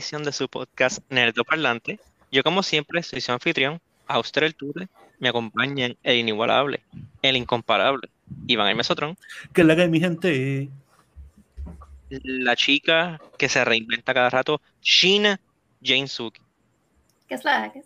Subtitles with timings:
[0.00, 2.00] edición de su podcast Nerdo Parlante.
[2.32, 4.88] Yo como siempre soy su anfitrión, Auster el Ture,
[5.18, 6.82] me acompañan el inigualable,
[7.20, 8.08] el incomparable,
[8.46, 9.18] Iván el Mesotron.
[9.52, 10.70] Que la que mi gente.
[12.08, 15.38] La chica que se reinventa cada rato, Shina
[15.82, 16.40] Jane Suki.
[17.28, 17.82] ¿Qué es la que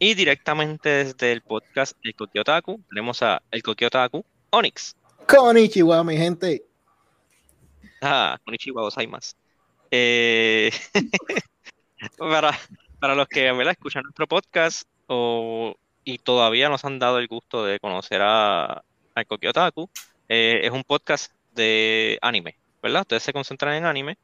[0.00, 4.96] Y directamente desde el podcast El Kokiotaku, tenemos a El Kokiotaku, Onyx.
[5.28, 6.64] Konnichiwa, mi gente.
[8.02, 9.36] Ah, Konnichiwa, más.
[9.90, 10.70] Eh,
[12.18, 12.58] para,
[13.00, 13.72] para los que ¿verdad?
[13.72, 15.74] escuchan nuestro podcast o,
[16.04, 18.82] y todavía nos han dado el gusto de conocer a,
[19.14, 19.88] a Kokiotaku,
[20.28, 23.02] eh, es un podcast de anime, ¿verdad?
[23.02, 24.16] Ustedes se concentran en anime.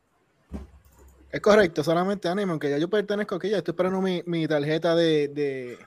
[1.30, 4.96] Es correcto, solamente anime, aunque ya yo pertenezco aquí, ya estoy esperando mi, mi tarjeta
[4.96, 5.78] de,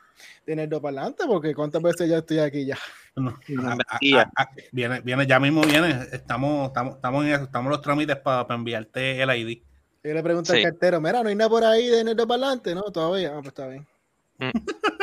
[0.46, 2.78] de nerdoparlante, porque cuántas veces ya estoy aquí ya.
[3.16, 6.08] No, a- a- a- a- viene, viene, ya mismo viene.
[6.12, 9.62] Estamos, estamos, estamos en eso, estamos en los trámites para enviarte el ID.
[10.04, 10.58] Yo le pregunto Sí.
[10.64, 12.82] al cartero, mira, no hay nada por ahí de nerdoparlante, ¿no?
[12.84, 13.88] Todavía, ah, pues está bien.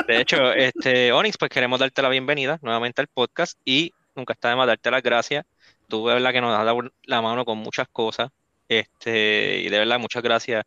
[0.06, 4.50] De hecho, este, Onyx, pues queremos darte la bienvenida nuevamente al podcast y nunca está
[4.50, 5.46] de más darte las gracias.
[5.88, 8.30] Tú, de verdad, que nos has dado la mano con muchas cosas.
[8.68, 10.64] Este, y de verdad, muchas gracias.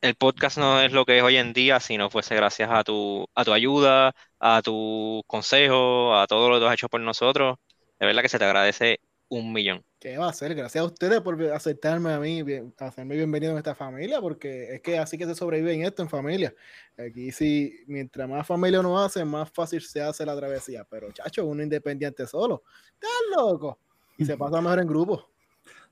[0.00, 3.26] El podcast no es lo que es hoy en día, sino fuese gracias a tu,
[3.34, 7.58] a tu ayuda, a tu consejo, a todo lo que has hecho por nosotros.
[7.98, 9.84] De verdad que se te agradece un millón.
[9.98, 10.54] ¿Qué va a hacer?
[10.54, 14.80] Gracias a ustedes por aceptarme a mí, bien- hacerme bienvenido en esta familia, porque es
[14.80, 16.54] que así que se sobrevive en esto, en familia.
[16.96, 20.86] Aquí sí, mientras más familia uno hace, más fácil se hace la travesía.
[20.88, 22.62] Pero, chacho, uno independiente solo.
[22.94, 23.78] ¿Estás loco?
[24.16, 25.29] Y se pasa mejor en grupo.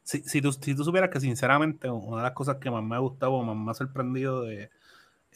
[0.08, 2.96] Si, si, tú, si tú supieras que sinceramente una de las cosas que más me
[2.96, 4.70] ha gustado o más me ha sorprendido de,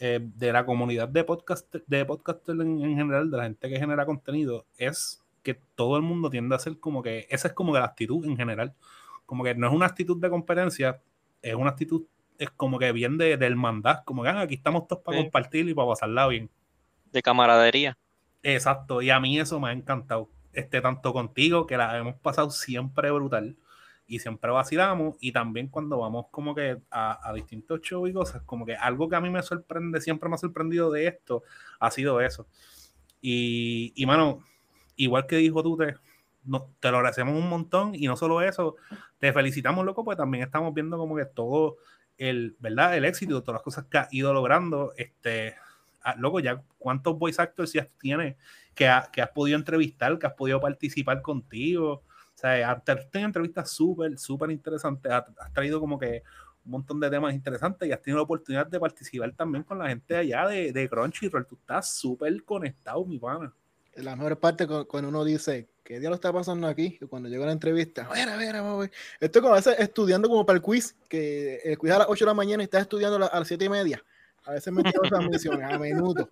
[0.00, 3.78] eh, de la comunidad de podcast de podcasters en, en general, de la gente que
[3.78, 7.74] genera contenido, es que todo el mundo tiende a ser como que, esa es como
[7.74, 8.72] que la actitud en general,
[9.26, 11.02] como que no es una actitud de competencia,
[11.42, 12.04] es una actitud,
[12.38, 15.24] es como que bien de, de hermandad, como que "Ah, aquí estamos todos para Sí.
[15.24, 16.48] compartir y para pasarla bien.
[17.12, 17.98] De camaradería.
[18.42, 20.30] Exacto, y a mí eso me ha encantado.
[20.54, 23.54] Este, tanto contigo, que la hemos pasado siempre brutal
[24.14, 28.42] y siempre vacilamos, y también cuando vamos como que a, a distintos shows y cosas,
[28.42, 31.42] como que algo que a mí me sorprende, siempre me ha sorprendido de esto,
[31.80, 32.46] ha sido eso.
[33.20, 34.44] Y, y mano,
[34.96, 35.94] igual que dijo tú, te,
[36.44, 38.76] no, te lo agradecemos un montón, y no solo eso,
[39.18, 41.76] te felicitamos, loco, pues también estamos viendo como que todo
[42.18, 42.96] el, ¿verdad?
[42.96, 45.54] El éxito, todas las cosas que has ido logrando, este,
[46.02, 48.36] ah, loco, ya cuántos voice actors ya tienes
[48.74, 52.02] que, ha- que has podido entrevistar, que has podido participar contigo.
[52.42, 55.10] Sea, has has tenido entrevistas súper, súper interesantes.
[55.10, 56.22] Has, traído como que
[56.64, 59.88] un montón de temas interesantes y has tenido la oportunidad de participar también con la
[59.88, 61.46] gente allá de, de Crunchyroll.
[61.46, 63.52] Tú estás súper conectado, mi pana.
[63.94, 66.98] La mejor parte cu- cuando uno dice, ¿qué día lo está pasando aquí?
[67.00, 68.92] Y cuando llega la entrevista, a ver, a ver, vamos a ver.
[69.20, 72.24] Estoy como a veces estudiando como para el quiz, que el quiz a las 8
[72.24, 74.02] de la mañana y estás estudiando a las 7 y media.
[74.44, 76.28] A veces me quedo esas misiones, a menudo.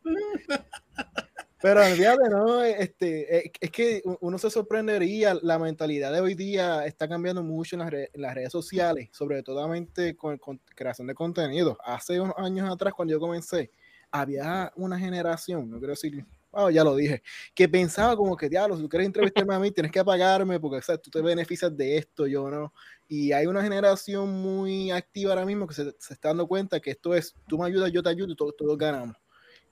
[1.63, 6.87] Pero fíjate, no, este, eh, es que uno se sorprendería, la mentalidad de hoy día
[6.87, 9.69] está cambiando mucho en las, re- en las redes sociales, sobre todo
[10.17, 11.77] con, creación de contenido.
[11.85, 13.71] Hace unos años atrás, cuando yo comencé,
[14.11, 17.23] había una generación, no quiero decir, wow, ya lo dije,
[17.55, 20.79] que pensaba como que, diablo, si tú quieres entrevistarme a mí, tienes que pagarme porque
[20.79, 22.73] o tú te beneficias de esto, yo no.
[23.07, 27.15] Y hay una generación muy activa ahora mismo que se, está dando cuenta que esto
[27.15, 29.17] es, tú me ayudas, yo te ayudo y todos ganamos.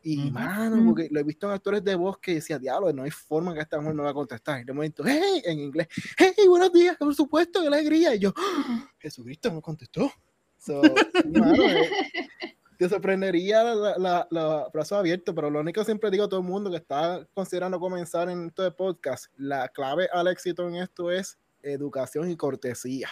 [0.02, 0.32] Y, Ujú.
[0.38, 3.52] mano, porque lo he visto en actores de voz que decía, diablo, no hay forma
[3.52, 4.60] que esta mujer no va a contestar.
[4.60, 8.14] Y de momento, hey, en inglés, hey, buenos días, por supuesto, qué alegría.
[8.14, 10.10] Y yo, "Ah, Jesucristo no contestó.
[10.58, 11.90] So, mano, eh,
[12.78, 16.40] te sorprendería la, la, la brazo abierto, pero lo único que siempre digo a todo
[16.40, 20.76] el mundo que está considerando comenzar en esto de podcast, la clave al éxito en
[20.76, 23.08] esto es educación y cortesía.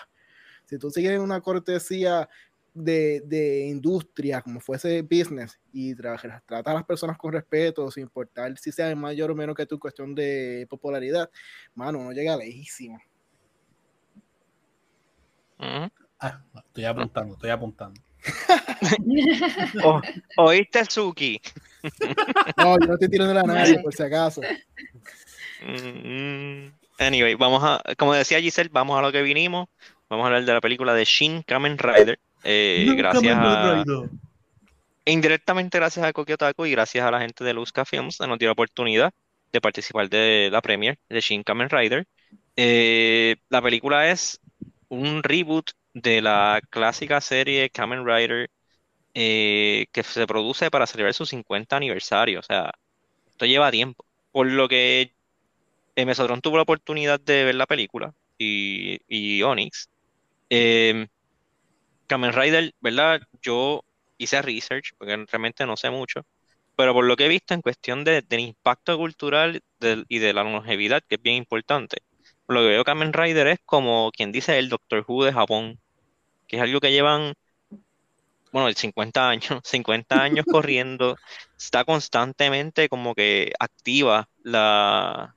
[0.67, 2.29] Si tú sigues una cortesía
[2.77, 8.03] de, de industria, como fuese business, y tra- tratas a las personas con respeto, sin
[8.05, 11.31] importar si sea mayor o menos que tu cuestión de popularidad,
[11.75, 13.01] mano, uno llega lejísimo.
[16.19, 18.01] Ah, estoy apuntando, estoy apuntando.
[19.83, 20.03] O-
[20.37, 21.41] ¿Oíste, Suki?
[22.57, 24.43] No, yo no estoy tirando la nadie, por si acaso.
[25.63, 26.69] Mm,
[26.99, 29.69] Anyway, vamos a, como decía Giselle, vamos a lo que vinimos.
[30.09, 32.19] Vamos a hablar de la película de Shin Kamen Rider.
[32.47, 33.85] Eh, gracias a,
[35.05, 38.49] indirectamente gracias a Kokiotaku y gracias a la gente de Luzca Films que nos dio
[38.49, 39.13] la oportunidad
[39.53, 42.07] de participar de la premiere de Shin Kamen Rider.
[42.57, 44.41] Eh, la película es
[44.89, 48.51] un reboot de la clásica serie Kamen Rider
[49.15, 52.41] eh, que se produce para celebrar su 50 aniversario.
[52.41, 52.73] O sea,
[53.31, 54.05] esto lleva tiempo.
[54.33, 55.15] Por lo que
[55.97, 59.89] Mesotron tuvo la oportunidad de ver la película y, y Onyx.
[60.51, 61.09] eh,
[62.07, 63.21] Kamen Rider, ¿verdad?
[63.43, 63.85] Yo
[64.19, 66.23] hice research, porque realmente no sé mucho,
[66.77, 69.63] pero por lo que he visto en cuestión de, del impacto cultural
[70.09, 71.99] y de la longevidad, que es bien importante,
[72.49, 75.81] lo que veo Kamen Rider es como quien dice el Doctor Who de Japón,
[76.49, 77.35] que es algo que llevan,
[78.53, 81.17] bueno, 50 años, 50 años corriendo,
[81.57, 85.37] está constantemente como que activa la,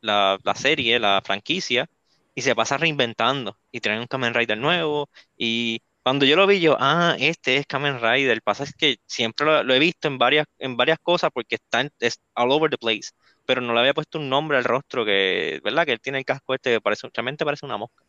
[0.00, 1.88] la, la serie, la franquicia,
[2.34, 6.60] y se pasa reinventando y traen un Kamen Rider nuevo y cuando yo lo vi,
[6.60, 8.30] yo, ah, este es Kamen Rider.
[8.30, 11.80] El pasa es que siempre lo, he visto en varias, en varias cosas porque está
[11.80, 11.90] en,
[12.34, 13.10] all over the place,
[13.44, 15.84] pero no le había puesto un nombre al rostro que, ¿verdad?
[15.84, 18.04] Que él tiene el casco este que parece, realmente parece una mosca.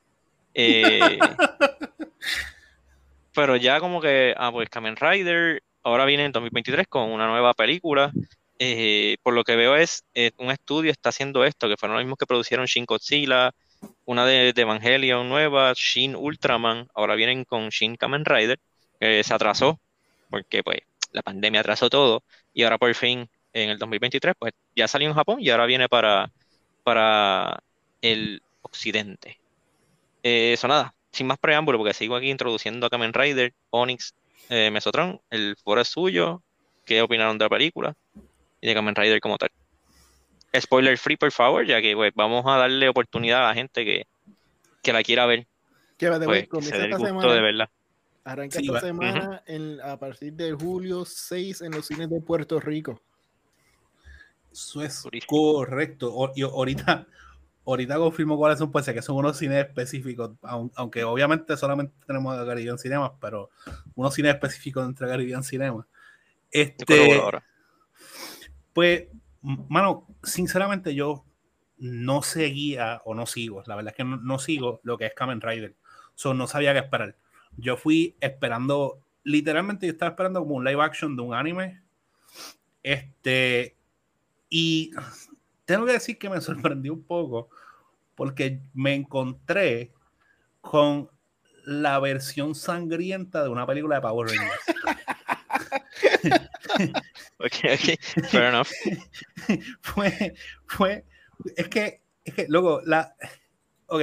[0.53, 1.19] Eh,
[3.33, 7.53] pero ya como que, ah, pues Kamen Rider ahora viene en 2023 con una nueva
[7.53, 8.11] película.
[8.61, 12.03] Eh, por lo que veo es eh, un estudio está haciendo esto, que fueron los
[12.03, 13.51] mismos que produjeron Shin Godzilla,
[14.05, 18.59] una de, Evangelion nueva, Shin Ultraman, ahora vienen con Shin Kamen Rider,
[18.99, 19.79] que se atrasó,
[20.29, 20.79] porque pues
[21.11, 22.23] la pandemia atrasó todo,
[22.53, 25.87] y ahora por fin en el 2023 pues ya salió en Japón y ahora viene
[25.89, 26.31] para,
[26.83, 27.61] para
[28.01, 29.39] el occidente.
[30.23, 34.13] Eh, eso nada, sin más preámbulo, porque sigo aquí introduciendo a Kamen Rider, Onyx,
[34.49, 36.41] eh, Mesotron, el foro suyo,
[36.85, 37.95] qué opinaron de la película
[38.61, 39.51] y de Kamen Rider como tal
[40.59, 44.07] spoiler free, por favor, ya que pues, vamos a darle oportunidad a la gente que,
[44.81, 45.47] que la quiera ver.
[45.97, 47.33] Que va de pues, comienza se dé el esta gusto semana.
[47.33, 47.71] de verla.
[48.23, 48.79] Arranca Sí, esta va.
[48.81, 53.01] semana en- a partir de julio 6 en los cines de Puerto Rico.
[54.51, 56.11] Eso es correcto.
[56.13, 57.05] O- y ahorita,
[57.65, 62.37] ahorita confirmo cuáles son, pues que son unos cines específicos, aun- aunque obviamente solamente tenemos
[62.37, 63.49] a Caribbean Cinemas, pero
[63.95, 65.85] unos cines específicos entre Caribbean Cinemas.
[66.51, 66.85] Este,
[68.73, 69.07] pues,
[69.41, 71.25] mano, sinceramente yo
[71.77, 75.13] no seguía o no sigo, la verdad es que no, no sigo lo que es
[75.13, 75.75] Kamen Rider.
[76.15, 77.15] So, no sabía qué esperar.
[77.55, 81.81] Yo fui esperando, literalmente yo estaba esperando como un live action de un anime.
[82.83, 83.77] Este,
[84.49, 84.91] y
[85.65, 87.49] tengo que decir que me sorprendió un poco
[88.15, 89.93] porque me encontré
[90.59, 91.09] con
[91.65, 94.59] la versión sangrienta de una película de Power Rangers.
[97.39, 98.67] Ok, ok, fair enough.
[99.81, 100.33] fue,
[100.65, 101.05] fue,
[101.55, 103.15] es que, es que, luego, la,
[103.87, 104.01] ok,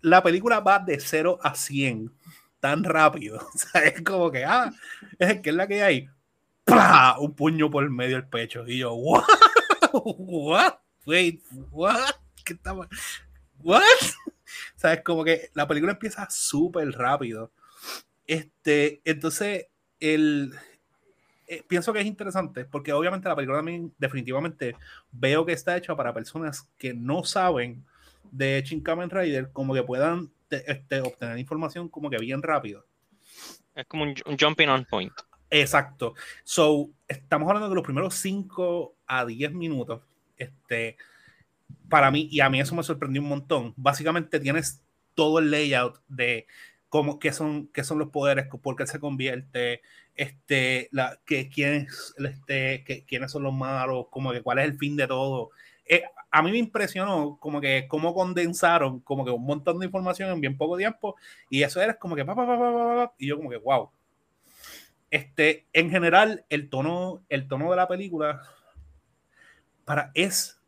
[0.00, 2.10] la película va de 0 a 100
[2.60, 3.38] tan rápido,
[3.74, 4.72] o es como que, ah,
[5.18, 6.08] es que es la que hay,
[6.64, 7.16] ¡Plah!
[7.18, 9.24] un puño por medio del pecho, y yo, what,
[9.92, 10.74] what,
[11.04, 12.10] wait, what,
[12.44, 12.88] ¿qué está pa-
[13.58, 17.52] what, o como que la película empieza súper rápido,
[18.26, 19.66] este, entonces,
[20.00, 20.54] el,
[21.56, 24.74] eh, pienso que es interesante porque obviamente la película también definitivamente
[25.10, 27.84] veo que está hecha para personas que no saben
[28.30, 32.84] de Shin Kamen Rider como que puedan te- este, obtener información como que bien rápido.
[33.74, 35.12] Es como un, un jumping on point.
[35.50, 36.14] Exacto.
[36.44, 40.00] So, estamos hablando de los primeros 5 a 10 minutos.
[40.38, 40.96] Este,
[41.88, 43.74] para mí, y a mí eso me sorprendió un montón.
[43.76, 44.82] Básicamente tienes
[45.14, 46.46] todo el layout de
[46.88, 49.82] cómo, qué son, qué son los poderes, por qué se convierte,
[50.14, 54.66] este, la, que, quién es, este, que, quiénes son los malos, como que cuál es
[54.66, 55.50] el fin de todo.
[55.86, 60.30] Eh, a mí me impresionó como que cómo condensaron como que un montón de información
[60.30, 61.16] en bien poco tiempo
[61.50, 63.90] y eso era como que pa, pa, pa, y yo como que wow.
[65.10, 68.42] Este, en general, el tono, el tono de la película
[69.84, 70.58] para es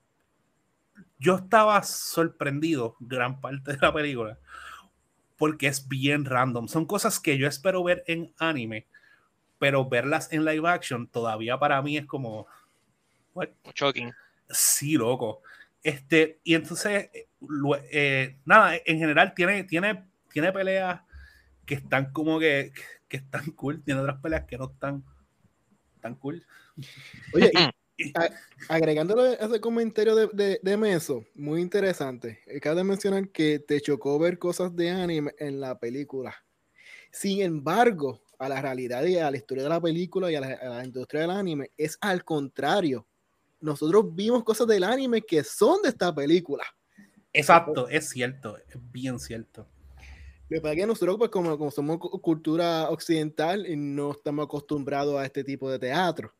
[1.18, 4.38] yo estaba sorprendido gran parte de la película
[5.36, 6.68] porque es bien random.
[6.68, 8.86] Son cosas que yo espero ver en anime,
[9.64, 12.46] pero verlas en live action todavía para mí es como
[13.32, 13.48] what?
[13.74, 14.12] Shocking.
[14.50, 15.40] Sí, loco.
[15.82, 17.28] Este, y entonces, eh,
[17.90, 21.00] eh, nada, en general tiene, tiene, tiene peleas
[21.64, 22.72] que están como que,
[23.08, 25.02] que están cool, tiene otras peleas que no están
[26.02, 26.44] tan cool.
[27.32, 27.50] Oye,
[27.96, 28.28] y a-
[28.68, 32.40] agregándole ese comentario de, de, de Meso, muy interesante.
[32.54, 36.34] Acaba de mencionar que te chocó ver cosas de anime en la película.
[37.10, 40.48] Sin embargo, a la realidad y a la historia de la película y a la,
[40.54, 43.06] a la industria del anime, es al contrario.
[43.60, 46.64] Nosotros vimos cosas del anime que son de esta película.
[47.32, 49.66] Exacto, es cierto, es bien cierto.
[50.48, 54.44] Lo que pasa es que nosotros, pues, como, como somos cu- cultura occidental, no estamos
[54.44, 56.34] acostumbrados a este tipo de teatro.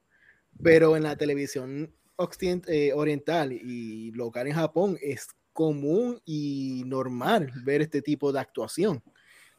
[0.62, 7.50] Pero en la televisión occident- eh, oriental y local en Japón es común y normal
[7.64, 9.02] ver este tipo de actuación.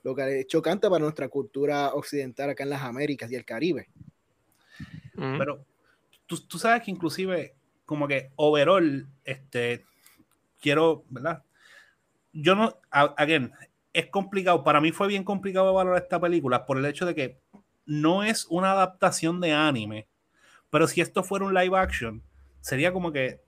[0.06, 3.90] Lo que es chocante para nuestra cultura occidental acá en las Américas y el Caribe.
[5.18, 5.40] Ujú.
[5.40, 5.66] Pero
[6.28, 9.84] tú, tú sabes que inclusive, como que overall, este,
[10.62, 11.42] quiero, ¿verdad?
[12.34, 13.52] Yo no, again,
[13.94, 14.64] es complicado.
[14.64, 17.40] Para mí fue bien complicado valorar esta película por el hecho de que
[17.88, 20.08] no es una adaptación de anime.
[20.70, 22.22] Pero si esto fuera un live action,
[22.62, 23.42] sería como que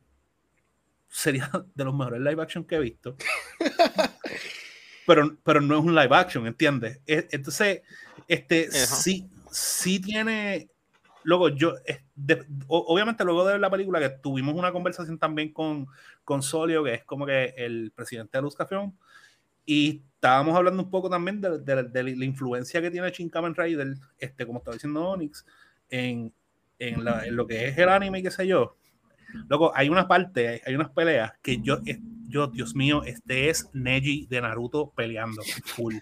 [1.08, 3.16] sería de los mejores live action que he visto.
[5.08, 7.00] pero, pero no es un live action, ¿entiendes?
[7.08, 7.82] E, entonces,
[8.28, 10.70] este sí, sí tiene.
[11.24, 11.76] Luego, yo,
[12.68, 15.88] obviamente, luego de ver la película, que tuvimos una conversación también con,
[16.26, 18.98] con Solio, que es como que el presidente de Luzcafeón,
[19.66, 23.96] y estábamos hablando un poco también de, de, la influencia que tiene Shin Kamen Rider,
[24.20, 25.46] este, como estaba diciendo Onyx,
[25.90, 26.34] en,
[26.80, 28.76] en, en, lo que es el anime y qué sé yo.
[29.48, 31.80] Luego, hay una parte, hay unas peleas que yo,
[32.28, 35.96] yo Dios mío, este es Neji de Naruto peleando full.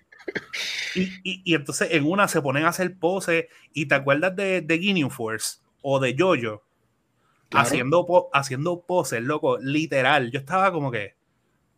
[0.95, 4.61] Y, y, y entonces en una se ponen a hacer poses y te acuerdas de,
[4.61, 6.63] de Guinea Force o de Jojo
[7.51, 10.31] haciendo, haciendo poses, loco, literal.
[10.31, 11.15] Yo estaba como que,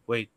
[0.05, 0.31] wait,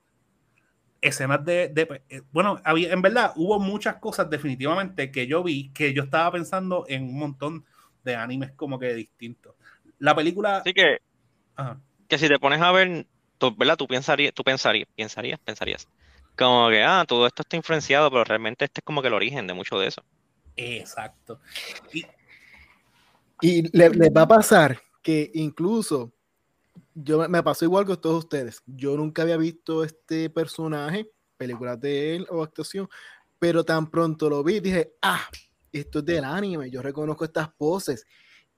[1.01, 5.71] escenas de, de, eh, bueno, había, en verdad hubo muchas cosas definitivamente que yo vi
[5.71, 7.65] que yo estaba pensando en un montón
[8.05, 9.55] de animes como que distintos.
[9.99, 10.59] La película...
[10.59, 10.99] Así que,
[12.09, 13.07] que si te pones a ver,
[13.41, 13.77] tú, ¿verdad?
[13.77, 15.89] Tú pensarías, tú pensarías, pensarías, pensarías,
[16.39, 19.49] como que, ah, todo esto está influenciado, pero realmente este es como que el origen
[19.49, 20.05] de mucho de eso.
[20.57, 21.41] Exacto.
[21.93, 22.05] Y,
[23.41, 26.13] y le, le va a pasar que incluso
[26.95, 28.63] yo me pasó igual que todos ustedes.
[28.67, 32.89] Yo nunca había visto este personaje, películas de él o actuación,
[33.39, 35.27] pero tan pronto lo vi, dije, ah,
[35.73, 38.05] esto es del anime, yo reconozco estas poses.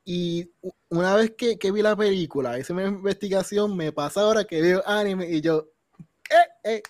[0.05, 0.51] Y
[0.89, 5.31] una vez que, que vi la película, esa investigación, me pasa ahora que veo anime
[5.31, 5.69] y yo,
[6.29, 6.83] eh, eh,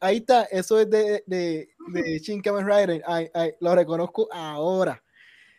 [0.00, 5.02] ahí está, eso es de, de, de Shin Kamen Rider, ay, ay, lo reconozco ahora.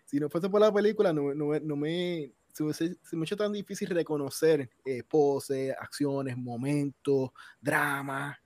[0.06, 3.52] Si no fuese por la película, no, no, no me, se me, ha hecho tan
[3.52, 8.40] difícil reconocer eh, poses, acciones, momentos, drama.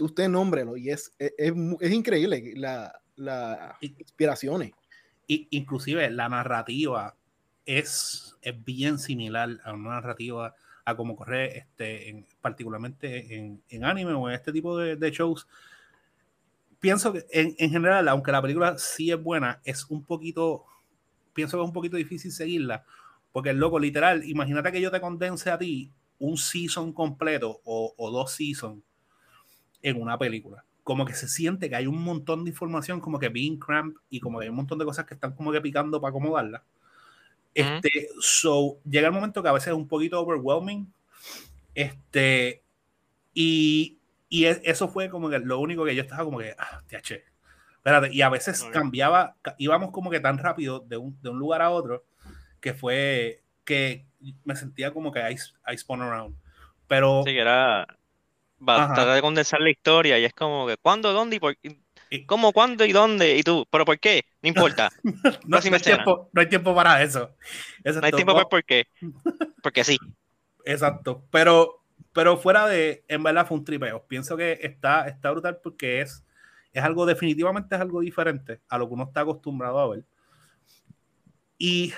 [0.00, 1.32] usted nómbrelo y es, es,
[1.80, 4.72] es, increíble la, la inspiraciones.
[5.28, 7.17] Y, inclusive la narrativa
[7.68, 13.84] es, es bien similar a una narrativa a como corre este, en, particularmente en, en,
[13.84, 15.46] anime o en este tipo de, shows.
[16.80, 20.64] Pienso que en, en, general, aunque la película sí es buena, es un poquito
[21.34, 22.84] pienso que es un poquito difícil seguirla,
[23.30, 27.94] porque el loco, literal, imagínate que yo te condense a ti un season completo o,
[27.96, 28.82] o dos seasons
[29.82, 30.64] en una película.
[30.82, 34.18] Como que se siente que hay un montón de información, como que being cramp y
[34.20, 36.64] como que hay un montón de cosas que están como que picando para acomodarla.
[37.60, 40.92] Este, so, llega el momento que a veces es un poquito overwhelming.
[41.74, 42.62] Este,
[43.34, 43.98] y,
[44.28, 46.96] y eso fue como que lo único que yo estaba como que, ah, te
[48.10, 51.70] y a veces cambiaba, íbamos como que tan rápido de un, de un, lugar a
[51.70, 52.04] otro
[52.60, 54.04] que fue que
[54.44, 55.36] me sentía como que I,
[55.72, 56.36] I spun around.
[56.86, 57.22] Pero.
[57.24, 57.86] Sí, que era.
[58.64, 61.56] Tratar de condensar la historia y es como que ¿cuándo, dónde y por
[62.26, 63.36] ¿Cómo, cuándo y dónde?
[63.36, 63.66] ¿Y tú?
[63.70, 64.24] ¿Pero por qué?
[64.42, 64.90] No importa.
[65.46, 67.34] no, hay tiempo, no, hay tiempo, para eso.
[67.84, 68.86] No hay tiempo para por qué.
[69.62, 69.98] Porque sí.
[70.64, 71.24] Exacto.
[71.30, 74.04] Pero, pero fuera de, en verdad fue un tripeo.
[74.06, 76.24] Pienso que está, está brutal porque es
[76.72, 80.04] es algo, definitivamente es algo diferente a lo que uno está acostumbrado a ver.
[81.56, 81.92] Y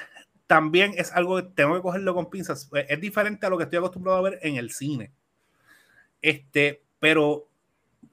[0.46, 2.70] también es algo que tengo que cogerlo con pinzas.
[2.88, 5.12] Es diferente a lo que estoy acostumbrado a ver en el cine.
[6.22, 7.49] Este, pero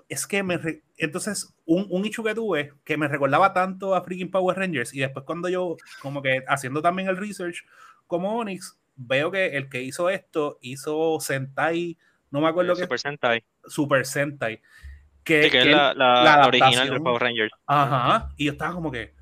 [0.10, 0.60] es que me.
[0.98, 5.00] Entonces, un, un hecho que tuve que me recordaba tanto a Freaking Power Rangers y
[5.00, 7.66] después cuando yo, como que haciendo también el research
[8.08, 11.98] como Onyx, veo que el que hizo esto hizo Sentai,
[12.32, 12.84] no me acuerdo qué.
[12.84, 13.44] Super Sentai.
[13.66, 14.62] Super Sentai
[15.28, 17.54] que, es la, la, original de Power Rangers.
[17.66, 18.30] Ajá.
[18.38, 19.14] Y yo estaba como que,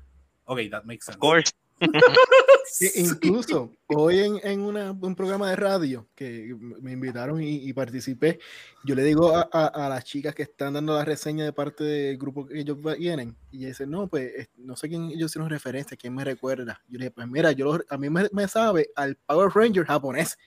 [0.44, 1.16] ok, that makes sense.
[1.16, 1.52] Of course.
[2.96, 8.38] incluso hoy en, en una, un programa de radio que me invitaron y, y participé,
[8.84, 11.84] yo le digo a, a, a, las chicas que están dando la reseña de parte
[11.84, 15.96] del grupo que ellos vienen y dicen, no, pues no sé quién ellos hicieron referencia,
[15.96, 16.80] quién me recuerda.
[16.88, 20.38] Yo le dije, pues mira, yo a mí me, me, sabe al Power Ranger japonés.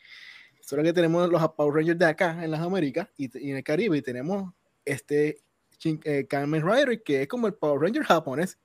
[0.61, 3.63] Solo que tenemos los Power Rangers de acá en las Américas y, y en el
[3.63, 4.53] Caribe y tenemos
[4.85, 5.41] este
[5.83, 8.57] eh, Kamen Rider, que es como el Power Ranger japonés,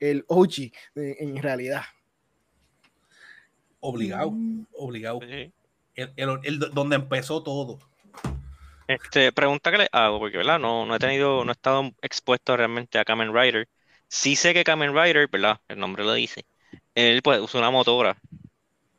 [0.00, 1.82] el OG en realidad.
[3.82, 4.66] Obligado, mm.
[4.78, 5.20] obligado.
[5.94, 7.78] El, donde empezó todo.
[8.88, 10.58] Este, pregunta que le hago, porque ¿verdad?
[10.58, 13.68] No, no he tenido, no he estado expuesto realmente a Kamen Rider.
[14.08, 15.60] Sí sé que Kamen Rider, ¿verdad?
[15.68, 16.44] El nombre lo dice.
[16.94, 18.16] Él pues usa una motora.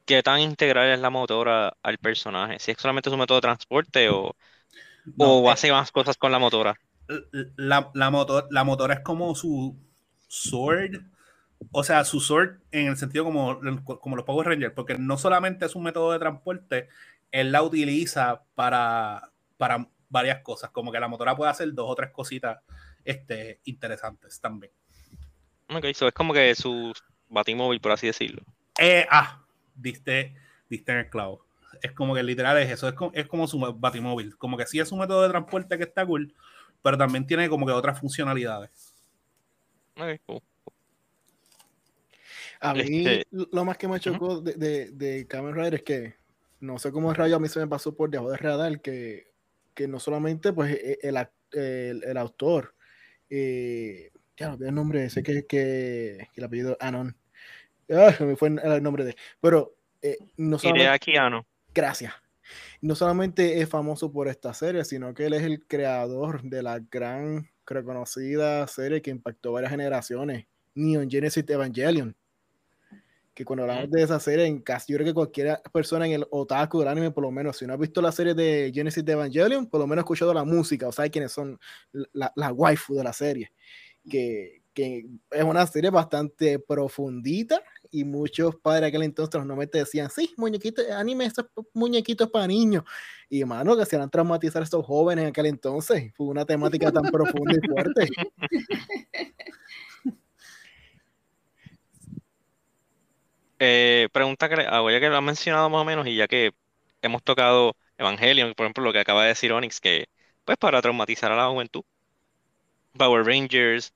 [0.05, 2.59] ¿Qué tan integral es la motora al personaje?
[2.59, 4.35] Si es solamente su método de transporte o,
[5.17, 6.77] o hace más cosas con la motora
[7.57, 9.75] la, la, motor, la motora es como su
[10.27, 11.01] sword,
[11.71, 15.65] o sea, su sword en el sentido como, como los Power Rangers, porque no solamente
[15.65, 16.89] es un método de transporte,
[17.31, 21.95] él la utiliza para, para varias cosas, como que la motora puede hacer dos o
[21.95, 22.59] tres cositas
[23.03, 24.71] este, interesantes también.
[25.69, 26.93] Ok, eso es como que su
[27.29, 28.43] batimóvil, por así decirlo.
[28.79, 29.43] Eh, ah,
[29.75, 30.35] diste,
[30.69, 31.45] diste en el clavo.
[31.81, 34.37] Es como que literal es eso, es como, es como su batimóvil.
[34.37, 36.33] Como que sí es un método de transporte que está cool,
[36.81, 38.93] pero también tiene como que otras funcionalidades.
[39.95, 40.41] Ok, cool.
[42.63, 46.15] A mí, Este- lo más que me chocó de, de, de Kamen Rider es que
[46.61, 49.27] no sé cómo rayo a mí se me pasó por debajo de radar que,
[49.73, 51.17] que no solamente pues e- el,
[51.51, 52.73] el, el autor,
[53.29, 57.17] eh, ya no el nombre, sé que, que, que el apellido Anon,
[57.91, 61.45] ah, me fue el, nombre de, pero eh, no solamente, Anno.
[61.73, 62.13] gracias,
[62.79, 66.79] no solamente es famoso por esta serie, sino que él es el creador de la
[66.79, 72.15] gran reconocida serie que impactó varias generaciones, Neon Genesis Evangelion
[73.33, 76.27] que cuando hablamos de esa serie, en casi yo creo que cualquier persona en el
[76.29, 79.13] otaku del anime, por lo menos, si no ha visto la serie de Genesis de
[79.13, 81.59] Evangelion, por lo menos ha escuchado la música, o sabe quiénes son
[82.13, 83.51] la, la waifu de la serie,
[84.07, 90.33] que, que es una serie bastante profundita y muchos padres aquel entonces, 90 decían, sí,
[90.37, 92.83] muñequitos, anime, esos muñequitos para niños,
[93.29, 96.91] y mano, que se han traumatizar a estos jóvenes en aquel entonces, fue una temática
[96.91, 98.09] tan profunda y fuerte.
[103.65, 106.27] Eh, pregunta que le hago, ya que lo han mencionado más o menos y ya
[106.27, 106.51] que
[107.01, 110.09] hemos tocado Evangelion, por ejemplo, lo que acaba de decir Onyx, que
[110.43, 111.83] pues para traumatizar a la juventud,
[112.97, 113.93] Power Rangers,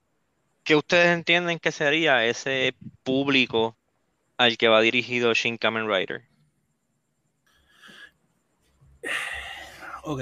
[0.63, 3.77] ¿qué ustedes entienden que sería ese público
[4.37, 6.23] al que va dirigido Shin Kamen Rider?
[10.03, 10.21] Ok.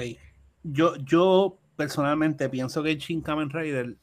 [0.64, 3.96] Yo, yo personalmente pienso que Shin Kamen Rider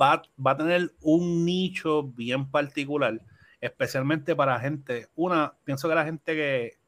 [0.00, 3.20] va, va a tener un nicho bien particular,
[3.62, 5.08] especialmente para gente.
[5.14, 6.78] Una, pienso que la gente que,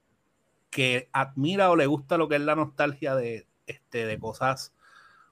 [0.71, 4.75] que admira o le gusta lo que es la nostalgia de, este, de cosas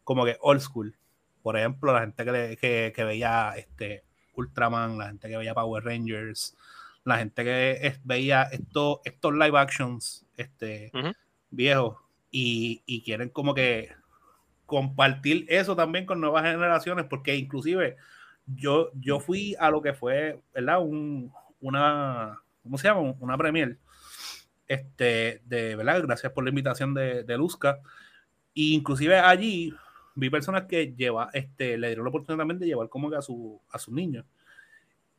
[0.04, 0.96] como que old school.
[1.42, 5.52] Por ejemplo, la gente que, le- que, que veía este, Ultraman, la gente que veía
[5.52, 6.56] Power Rangers,
[7.04, 11.12] la gente que es- veía estos, estos live actions este, Ujú.
[11.50, 11.96] viejos
[12.30, 13.90] y, y quieren como que
[14.64, 17.96] compartir eso también con nuevas generaciones, porque inclusive
[18.46, 20.80] yo, yo fui a lo que fue, ¿verdad?
[20.80, 23.14] Un, una, ¿cómo se llama?
[23.20, 23.78] Una premier,
[24.66, 26.02] este, de, ¿verdad?
[26.02, 27.78] Gracias por la invitación de, de Luzca.
[28.54, 29.74] Y inclusive allí
[30.14, 33.60] vi personas que lleva, este, le dieron la oportunidad también de llevar como a, su,
[33.70, 34.24] a sus niños.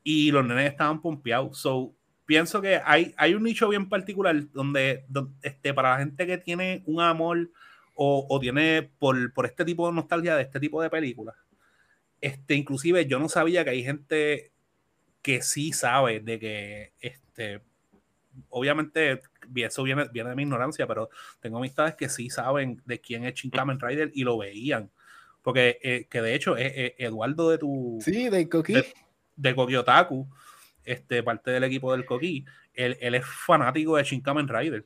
[0.03, 1.57] Y los nenes estaban pompeados.
[1.57, 1.93] So,
[2.25, 6.37] pienso que hay, hay un nicho bien particular donde, donde, este, para la gente que
[6.37, 7.49] tiene un amor
[7.95, 11.35] o, o tiene por, por este tipo de nostalgia de este tipo de películas.
[12.23, 14.53] Este, inclusive yo no sabía que hay gente
[15.21, 17.61] que sí sabe de que este,
[18.47, 19.19] obviamente
[19.53, 21.09] eso viene, viene de mi ignorancia, pero
[21.41, 24.89] tengo amistades que sí saben de quién es Shin Kamen Rider y lo veían.
[25.41, 28.71] Porque eh, que de hecho es, es Eduardo de tu Sí, de Coqui.
[28.71, 28.93] de,
[29.35, 30.25] de Kokiotaku,
[30.85, 34.85] este, parte del equipo del Koki, él, él es fanático de Shin Kamen Rider.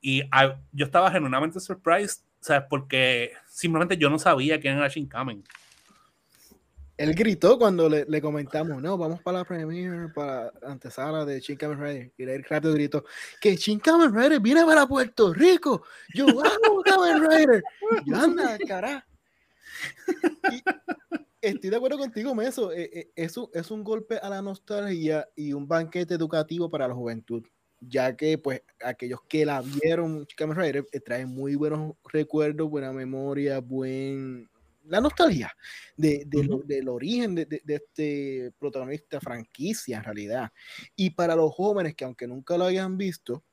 [0.00, 0.22] Y
[0.70, 2.62] yo estaba genuinamente surprised, ¿sabes?
[2.70, 5.42] Porque simplemente yo no sabía quién era Shin Kamen.
[6.96, 11.40] Él gritó cuando le, le comentamos, no, vamos para la premiere, para la antesala de
[11.40, 12.12] Shin Kamen Rider.
[12.16, 13.04] Y él rápido gritó,
[13.40, 15.82] que Shin Kamen Rider viene para Puerto Rico.
[16.14, 17.62] Yo amo Kamen Rider.
[18.06, 19.06] Yo, anda, carajo.
[21.42, 22.72] Estoy de acuerdo contigo, Meso.
[22.72, 26.94] Eh, eh, Eso es un golpe a la nostalgia y un banquete educativo para la
[26.94, 27.44] juventud.
[27.78, 32.90] Ya que, pues, aquellos que la vieron, Kamen Rider, eh, traen muy buenos recuerdos, buena
[32.90, 34.48] memoria, buen
[34.88, 35.54] la nostalgia
[35.96, 40.52] de, de lo, del origen de, de, de, este protagonista franquicia en realidad.
[40.94, 43.44] Y para los jóvenes que aunque nunca lo hayan visto,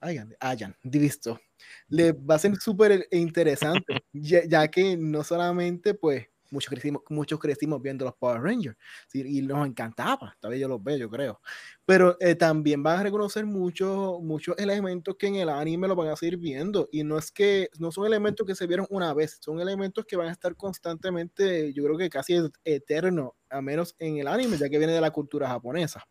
[0.00, 1.40] hayan, hayan visto,
[1.88, 7.38] les va a ser súper interesante, ya, ya, que no solamente pues muchos crecimos, muchos
[7.38, 8.76] crecimos viendo los Power Rangers
[9.08, 9.24] ¿sí?
[9.26, 11.40] y nos encantaba, todavía yo los veo, yo creo.
[11.84, 16.08] Pero eh, también van a reconocer muchos muchos elementos que en el anime lo van
[16.08, 19.38] a seguir viendo y no es que no son elementos que se vieron una vez,
[19.40, 24.18] son elementos que van a estar constantemente, yo creo que casi eterno, a menos en
[24.18, 26.06] el anime, ya que viene de la cultura japonesa.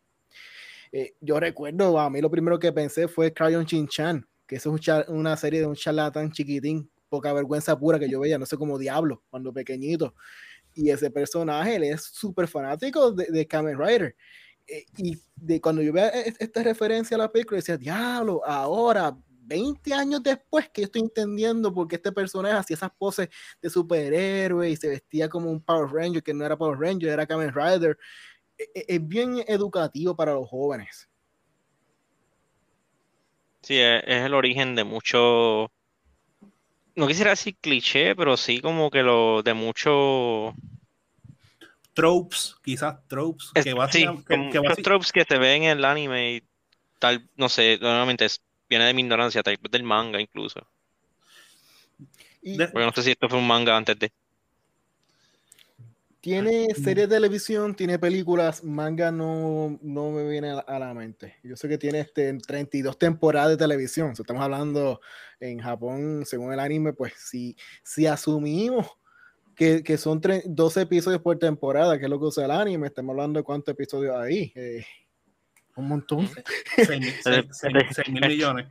[0.92, 4.80] Eh, yo recuerdo, a mí lo primero que pensé fue Crayon Shin-chan, que es un
[5.08, 8.78] una serie de un charlatán chiquitín, poca vergüenza pura que yo veía, no sé cómo
[8.78, 10.14] diablo, cuando pequeñito.
[10.74, 14.16] Y ese personaje, él es súper fanático de, de Kamen Rider.
[14.66, 19.92] Eh, y de cuando yo veía esta referencia a la película, decía, diablo, ahora, 20
[19.92, 23.28] años después que yo estoy entendiendo por qué este personaje hacía esas poses
[23.60, 27.26] de superhéroe y se vestía como un Power Ranger, que no era Power Ranger, era
[27.26, 27.98] Kamen Rider.
[28.56, 31.08] Es, es bien educativo para los jóvenes.
[33.62, 35.72] Sí, es, es el origen de mucho
[36.96, 40.54] no quisiera decir cliché, pero sí como que lo de mucho
[41.94, 45.84] tropes, quizás tropes, Es- que, sí, básicamente- que- que tropes que se ven en el
[45.84, 46.42] anime y
[46.98, 50.66] tal, no sé, normalmente es- viene de mi ignorancia, tal vez del manga incluso.
[52.42, 54.12] Y Porque no sé si esto fue un manga antes de.
[56.20, 61.36] Tiene series de televisión, tiene películas, manga no, no me viene a la, mente.
[61.42, 64.14] Yo sé que tiene este 32 temporadas de televisión.
[64.14, 65.00] So, estamos hablando
[65.40, 68.86] en Japón, según el anime, pues si, si asumimos
[69.56, 72.86] que, que son tre- 12 episodios por temporada, que es lo que usa el anime,
[72.88, 74.52] estamos hablando de cuántos episodios hay.
[74.54, 74.84] Eh,
[75.76, 76.28] un montón.
[76.76, 78.66] seis mil- seis- seis- seis mil millones.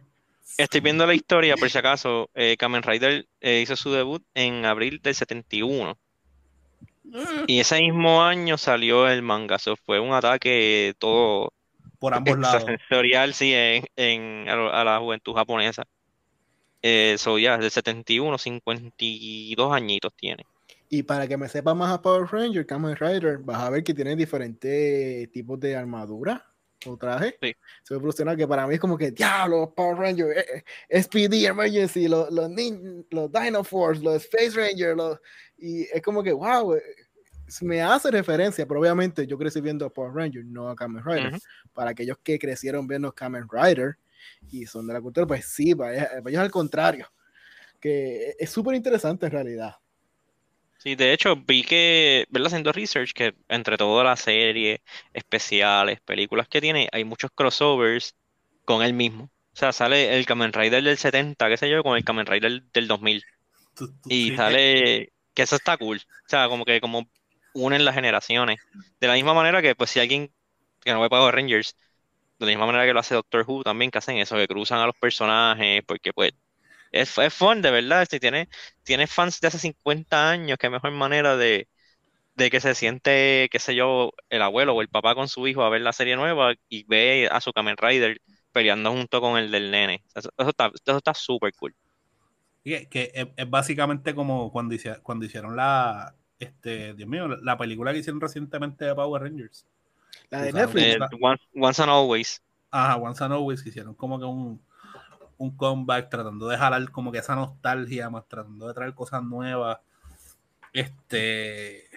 [0.57, 2.29] Estoy viendo la historia, por si acaso.
[2.33, 5.97] eh, Kamen Rider eh, hizo su debut en abril del 71.
[7.47, 9.57] Y ese mismo año salió el manga.
[9.59, 11.51] So, fue un ataque todo
[11.99, 12.61] Por ambos lados.
[12.63, 15.83] extrasensorial, sí, en, en- a, la juventud japonesa.
[16.81, 20.45] Eh, so, ya, del 71, 52 añitos tiene.
[20.89, 23.93] Y para que me sepa más a Power Ranger, Kamen Rider, vas a ver que
[23.93, 26.45] tiene diferentes tipos de armadura
[26.85, 27.37] o traje.
[27.41, 27.55] Sí.
[27.83, 31.45] Se ve evolucionar que para mí es como que, diablo, Power Ranger, eh, eh, SPD
[31.45, 35.19] Emergency, los, los, nin- los Dino Force, los Space Ranger, los,
[35.57, 36.81] y es como que, wow, eh,
[37.61, 41.31] me hace referencia, pero obviamente yo crecí viendo a Power Ranger, no a Kamen Rider.
[41.73, 43.97] Para aquellos que crecieron viendo Kamen Rider
[44.51, 47.11] y son de la cultura, pues sí, para ellos, para ellos al contrario,
[47.79, 49.75] que es súper interesante en realidad.
[50.81, 52.47] Sí, de hecho, vi que, ¿verdad?
[52.47, 54.79] Haciendo research, que entre todas las series,
[55.13, 58.15] especiales, películas que tiene, hay muchos crossovers
[58.63, 59.25] con él mismo.
[59.25, 62.63] O sea, sale el Kamen Rider del 70, qué sé yo, con el Kamen Rider
[62.73, 63.23] del 2000.
[63.75, 65.97] Tú- tú- Y sí, sale, que eso está cool.
[65.99, 67.09] O sea, como que como
[67.53, 68.59] unen las generaciones.
[69.01, 70.33] De la misma manera que, pues, si alguien
[70.81, 71.75] que no ve Power Rangers,
[72.39, 74.79] de la misma manera que lo hace Doctor Who, también que hacen eso, que cruzan
[74.79, 76.31] a los personajes, porque, pues,
[76.91, 78.07] es, es fun, de verdad.
[78.09, 78.49] Si tiene,
[78.83, 81.67] tiene fans de hace 50 años, qué mejor manera de,
[82.35, 85.63] de que se siente, qué sé yo, el abuelo o el papá con su hijo
[85.63, 88.21] a ver la serie nueva y ve a su Kamen Rider
[88.53, 90.05] peleando junto con el del nene.
[90.15, 91.75] Eso, eso está, eso está súper cool.
[92.63, 97.37] Que, que es, es básicamente como cuando, hice- cuando hicieron la, este, Dios mío, la,
[97.41, 99.65] la película que hicieron recientemente de Power Rangers.
[100.31, 100.95] La de Netflix.
[100.95, 102.41] Eh, once, Once and Always.
[102.71, 104.61] Ajá, Once and Always, que hicieron como que un,
[105.39, 109.79] un comeback tratando de jalar como que esa nostalgia, más tratando de traer cosas nuevas.
[110.71, 111.89] Este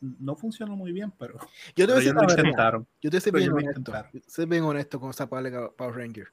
[0.00, 1.38] no funcionó muy bien, pero,
[1.76, 2.86] Yo te voy a la intentaron.
[3.00, 3.92] Yo te soy bien honesto.
[4.26, 6.28] soy bien honesto con esa Power Ranger.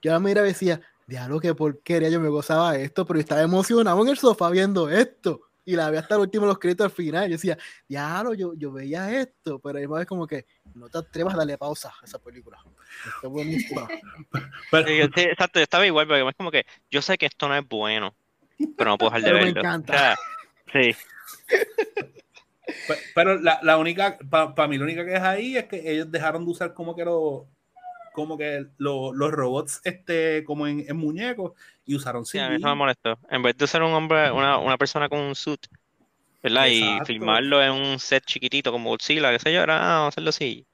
[0.00, 3.42] Yo a mí miraba y decía, diablo, qué porquería, yo me gozaba esto, pero estaba
[3.42, 5.51] emocionado en el sofá viendo esto.
[5.64, 7.24] Y la vi hasta el último los créditos al final.
[7.28, 7.56] Yo decía,
[7.88, 10.44] diablo, yo, yo veía esto, pero además es como que
[10.74, 12.58] no te atrevas a darle pausa a esa película.
[13.16, 13.88] Está buenísima.
[14.70, 17.46] Pero, Sí, sí, exacto, yo estaba igual, porque es como que yo sé que esto
[17.46, 18.16] no es bueno,
[18.76, 19.60] pero no puedo dejar de Pero me verlo.
[19.60, 19.92] encanta.
[19.92, 20.16] O sea,
[20.72, 20.96] sí,
[22.88, 26.10] Pe- Pero la, la única, para mí la única que es ahí es que ellos
[26.10, 27.42] dejaron de usar como que los
[28.12, 31.52] como que lo- los robots este como en, en muñecos
[31.84, 32.56] y usaron sí, CGI.
[32.56, 33.18] eso me molestó.
[33.30, 35.60] En vez de usar un hombre, una, una persona con un suit,
[36.42, 36.68] ¿verdad?
[36.68, 40.08] Y filmarlo en un set chiquitito como Godzilla, qué sé yo, era, ah, vamos a
[40.10, 40.66] hacerlo así.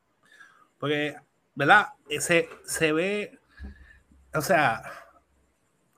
[0.78, 1.16] Porque,
[1.54, 1.86] ¿verdad?
[2.20, 3.38] Se, se ve,
[4.34, 4.82] o sea,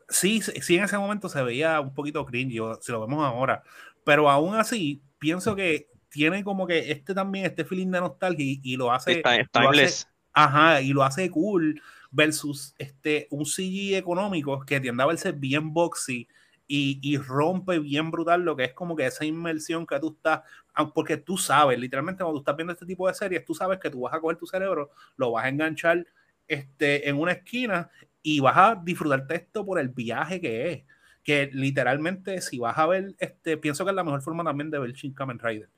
[0.08, 3.62] sí, sí en ese momento se veía un poquito cringe, o si lo vemos ahora,
[4.04, 8.60] pero aún así pienso que tiene como que este también, este feeling de nostalgia y,
[8.62, 10.06] y lo hace, Está, lo hace-.
[10.32, 15.72] Ajá, y lo hace cool versus este, un CG económico que tiende a verse bien
[15.72, 16.28] boxy
[16.66, 20.42] y, y rompe bien brutal lo que es como que esa inmersión que tú estás,
[20.74, 23.90] ah, porque tú sabes, literalmente cuando estás viendo este tipo de series, tú sabes que
[23.90, 26.06] tú vas a coger tu cerebro, lo vas a enganchar
[26.48, 27.90] este, en una esquina
[28.22, 30.84] y vas a disfrutarte esto por el viaje que es.
[31.22, 34.78] Que literalmente, si vas a ver, este, pienso que es la mejor forma también de
[34.78, 35.68] ver Shin Kamen Rider.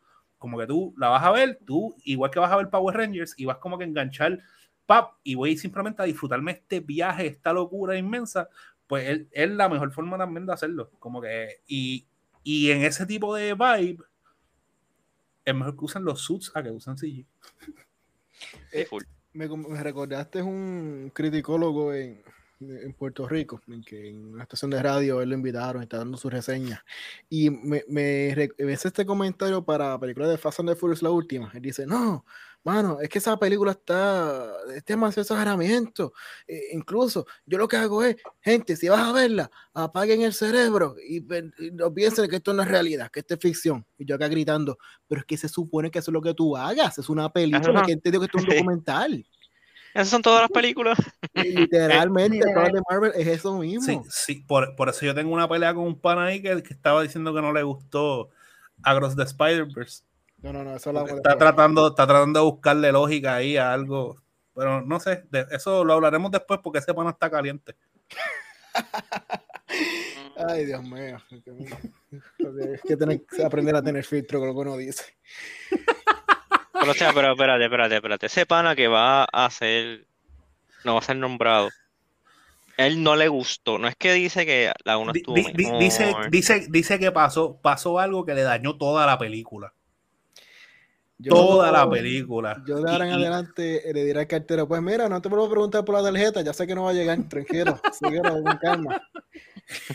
[0.43, 3.33] Como que tú la vas a ver, tú, igual que vas a ver Power Rangers,
[3.37, 4.41] y vas como que enganchar,
[4.87, 8.49] pap, y voy simplemente a disfrutarme este viaje, esta locura inmensa,
[8.89, 10.91] pues es, es la mejor forma también de hacerlo.
[10.99, 12.09] Como que, y,
[12.43, 14.03] y en ese tipo de vibe,
[15.45, 17.25] es mejor que usen los suits a que usen CG.
[18.73, 19.05] Sí, full.
[19.33, 22.21] me, me recordaste un criticólogo en,
[22.71, 26.17] en Puerto Rico, en que en una estación de radio él lo invitaron, está dando
[26.17, 26.85] su reseña.
[27.29, 31.03] Y me, me me hace este comentario para la película de Fast and the Furious,
[31.03, 31.51] la última.
[31.55, 32.25] Él dice: No,
[32.65, 36.13] mano, es que esa película está, es demasiado exageramiento.
[36.47, 40.97] Eh, incluso yo lo que hago es, gente, si vas a verla, apaguen el cerebro
[41.07, 43.85] y, y no piensen que esto no es realidad, que esto es ficción.
[43.99, 46.57] Y yo acá gritando, pero es que se supone que eso es lo que tú
[46.57, 49.27] hagas, es una película, que entendió que esto es un documental.
[49.95, 50.99] Esas son todas las películas.
[51.35, 52.55] Literalmente, Literal.
[52.55, 53.83] todas de Marvel es eso mismo.
[53.83, 56.75] Sí, sí, por, por eso yo tengo una pelea con un pana ahí que, que
[56.75, 58.31] estaba diciendo que no le gustó
[58.83, 60.05] Across the Spider-Verse.
[60.39, 64.21] No, no, no, eso lo está tratando, está tratando de buscarle lógica ahí a algo.
[64.55, 67.77] Pero no sé, de eso lo hablaremos después porque ese pan está caliente.
[70.37, 71.19] Ay, Dios mío.
[72.11, 75.17] Es que tener que aprender a tener filtro con lo que uno dice.
[76.83, 78.27] Pero, o sea, pero espérate, espérate, espérate.
[78.27, 80.05] Ese pana que va a ser,
[80.85, 81.69] no va a ser nombrado.
[82.77, 83.79] Él no le gustó.
[83.79, 88.25] No es que dice que la uno estuvo Dice, dice, dice que pasó, pasó algo
[88.25, 89.73] que le dañó toda la película.
[91.25, 92.61] toda la película.
[92.67, 95.85] Yo de ahora en adelante le diré al cartero, pues mira, no te puedo preguntar
[95.85, 99.03] por la tarjeta, ya sé que no va a llegar, tranquilo, síguelo con calma.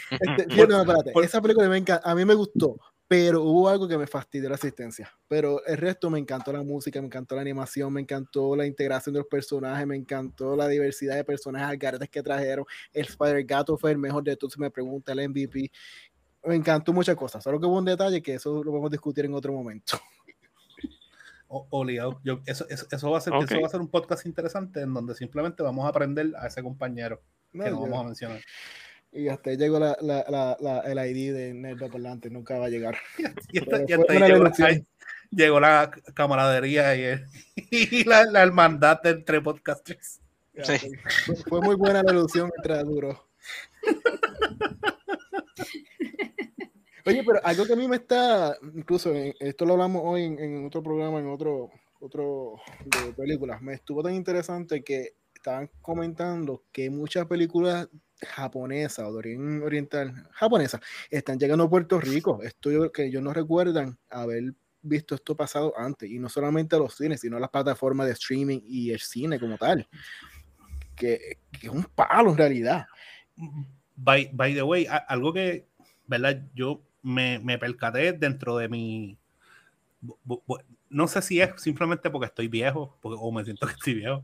[0.10, 4.06] Este, no, espérate, esa película me a mí me gustó, pero hubo algo que me
[4.06, 5.10] fastidió la asistencia.
[5.28, 9.14] Pero el resto me encantó la música, me encantó la animación, me encantó la integración
[9.14, 12.66] de los personajes, me encantó la diversidad de personajes algaretes que trajeron.
[12.92, 15.72] El Spider Gato fue el mejor de todos, si me pregunta el MVP.
[16.44, 17.42] Me encantó muchas cosas.
[17.44, 19.98] Solo que hubo un detalle que eso lo vamos a discutir en otro momento.
[21.48, 22.20] Obligado.
[22.46, 25.64] eso, eso, va a ser, eso va a ser un podcast interesante en donde simplemente
[25.64, 27.22] vamos a aprender a ese compañero
[27.54, 28.42] que no vamos a mencionar.
[29.12, 32.70] Y hasta ahí llegó la, la, la, el ID de Nerdo Parlante, nunca va a
[32.70, 32.98] llegar.
[33.52, 34.50] y hasta, y hasta ahí llegó,
[35.32, 37.22] llegó, la camaradería y,
[37.72, 40.20] y la, hermandad entre podcasters.
[40.64, 40.92] Sí.
[41.48, 43.28] Fue, muy buena la ilusión mientras duró.
[47.06, 50.66] Oye, pero algo que a mí me está, incluso esto lo hablamos hoy en, en,
[50.66, 51.70] otro programa, en otro,
[52.02, 57.88] otro de películas, me estuvo tan interesante que estaban comentando que muchas películas
[58.22, 62.42] japonesa o de origen oriental japonesa están llegando a Puerto Rico.
[62.42, 66.96] Esto que ellos no recuerdan haber visto esto pasado antes y no solamente a los
[66.96, 69.88] cines, sino a las plataformas de streaming y el cine como tal.
[70.96, 72.88] Que, que es un palo en realidad.
[73.96, 75.68] By, by, the way, algo que,
[76.08, 76.44] ¿verdad?
[76.56, 79.18] Yo me, me percaté dentro de mi...
[80.90, 84.24] No sé si es simplemente porque estoy viejo o me siento que estoy viejo,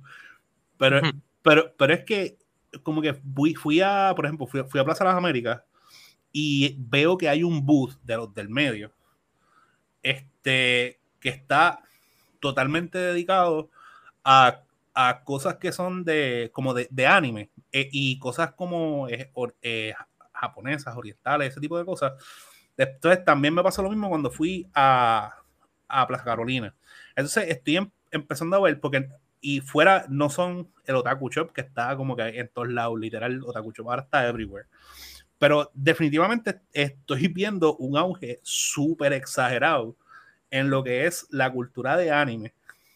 [0.78, 1.02] pero,
[1.42, 2.38] pero, pero es que
[2.82, 5.62] como que fui, fui a, por ejemplo, fui, a Plaza de las Américas
[6.32, 8.92] y veo que hay un booth de los del medio,
[10.02, 11.82] este, que está
[12.40, 13.70] totalmente dedicado
[14.24, 19.32] a, a cosas que son de, como de, de anime eh, y cosas como eh,
[19.62, 19.94] eh,
[20.34, 22.14] japonesas, orientales, ese tipo de cosas.
[22.78, 25.34] Entonces también me pasó lo mismo cuando fui a,
[25.88, 26.76] a Plaza Carolina.
[27.16, 29.08] Entonces estoy em, empezando a ver, porque
[29.46, 33.44] y fuera, no son el Otaku Shop que está como que en todos lados, literal,
[33.44, 34.68] Otaku Shop ahora está everywhere.
[35.38, 39.98] Pero definitivamente estoy viendo un auge súper exagerado
[40.50, 42.54] en lo que es la cultura de anime,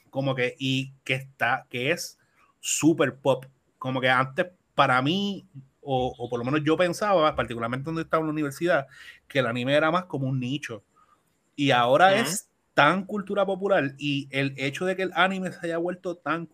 [0.10, 2.18] como que, y que está, que es
[2.62, 3.46] súper pop.
[3.78, 5.46] Como que antes, para mí,
[5.82, 8.88] o, o, por lo menos yo pensaba, particularmente donde estaba en la universidad,
[9.28, 10.82] que el anime era más como un nicho.
[11.58, 15.80] Y ahora es tan cultura popular y el hecho de que el anime se haya
[15.80, 16.48] vuelto tan,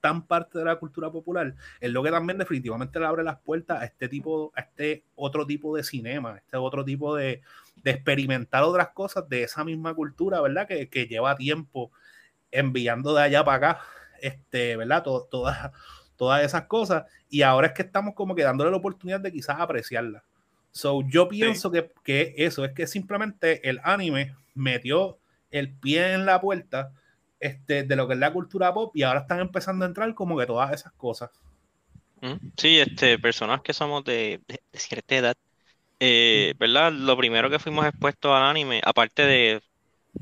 [0.00, 3.82] tan parte de la cultura popular es lo que también definitivamente le abre las puertas
[3.82, 7.42] a este tipo, a este otro tipo de cinema, a este otro tipo de,
[7.82, 10.66] de, experimentar otras cosas de esa misma cultura, ¿verdad?
[10.66, 11.92] Que, que lleva tiempo
[12.50, 13.80] enviando de allá para acá,
[14.22, 15.02] este, ¿verdad?
[15.02, 15.72] todas,
[16.16, 19.60] todas esas cosas y ahora es que estamos como que dándole la oportunidad de quizás
[19.60, 20.24] apreciarla.
[20.70, 25.18] So, yo pienso que, que eso es que simplemente el anime metió
[25.50, 26.92] el pie en la puerta
[27.40, 30.38] este, de lo que es la cultura pop y ahora están empezando a entrar como
[30.38, 31.30] que todas esas cosas.
[32.20, 34.40] Mm, sí, este, personas que somos de,
[34.72, 35.36] cierta edad,
[36.00, 36.92] eh, ¿verdad?
[36.92, 39.62] Lo primero que fuimos expuestos al anime, aparte de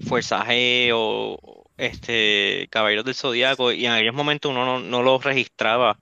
[0.07, 5.19] Fuerza G o este, Caballeros del Zodíaco, y en aquellos momentos uno no, no lo
[5.19, 5.99] registraba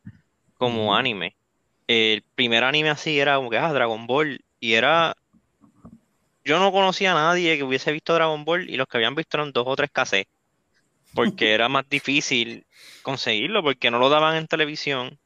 [0.57, 1.37] como anime.
[1.87, 5.15] El primer anime así era como que, ah, Dragon Ball, y era
[6.45, 9.37] yo no conocía a nadie que hubiese visto Dragon Ball y los que habían visto
[9.37, 10.33] eran dos o tres cassettes.
[11.15, 12.67] Porque era más difícil
[13.03, 15.19] conseguirlo, porque no lo daban en televisión,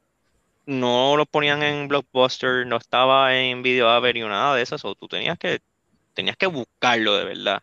[0.66, 4.76] no lo ponían en Blockbuster, no estaba en Video Aver nada de eso.
[4.82, 5.60] O tú tenías que,
[6.12, 7.62] tenías que buscarlo de verdad.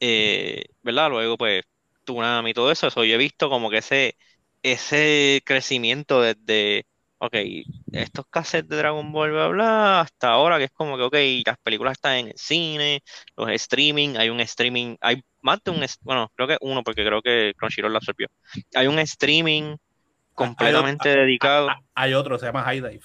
[0.00, 1.10] Eh, ¿Verdad?
[1.10, 1.64] Luego, pues,
[2.04, 4.16] Tunami y todo eso, eso yo he visto como que ese,
[4.62, 6.86] ese crecimiento desde
[7.20, 7.34] ok,
[7.92, 11.58] estos cassettes de Dragon Ball, bla, bla, hasta ahora que es como que, ok, las
[11.58, 13.02] películas están en el cine,
[13.36, 17.20] los streaming, hay un streaming, hay más de un, bueno, creo que uno, porque creo
[17.20, 18.28] que Crunchyroll lo absorbió.
[18.74, 19.76] Hay un streaming
[20.34, 21.68] completamente dedicado.
[21.94, 23.02] Hay otro, se llama High Dive.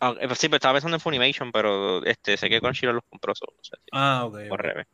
[0.00, 3.34] Ah, eh, sí, pero estaba pensando en Funimation, pero este, sé que Crunchyroll los compró
[3.34, 3.54] solo.
[3.90, 4.48] ah, ok.
[4.48, 4.86] Por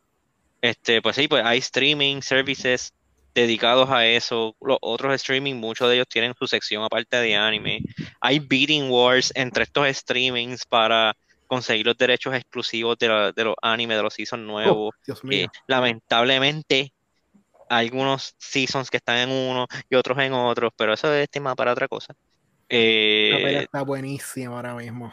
[0.63, 2.95] Este, pues sí, pues hay streaming services
[3.35, 4.57] dedicados a eso.
[4.61, 7.81] Los otros streaming, muchos de ellos tienen su sección aparte de anime.
[8.21, 11.15] Hay beating wars entre estos streamings para
[11.47, 13.09] conseguir los derechos exclusivos de,
[13.45, 14.95] los animes, de los seasons oh, nuevos.
[15.67, 16.93] lamentablemente
[17.69, 21.73] algunos seasons que están en uno y otros en otros, pero eso es tema para
[21.73, 22.15] otra cosa.
[22.69, 25.13] Eh, La pelea está buenísima ahora mismo.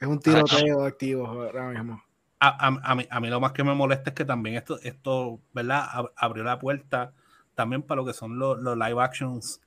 [0.00, 2.02] Es un tiroteo activo ahora mismo.
[2.40, 4.78] A, a- a mí, a mí lo más que me molesta es que también esto,
[4.82, 5.86] esto ¿verdad?
[5.92, 7.12] Ab- abrió la puerta
[7.58, 9.60] también para lo que son los, los live actions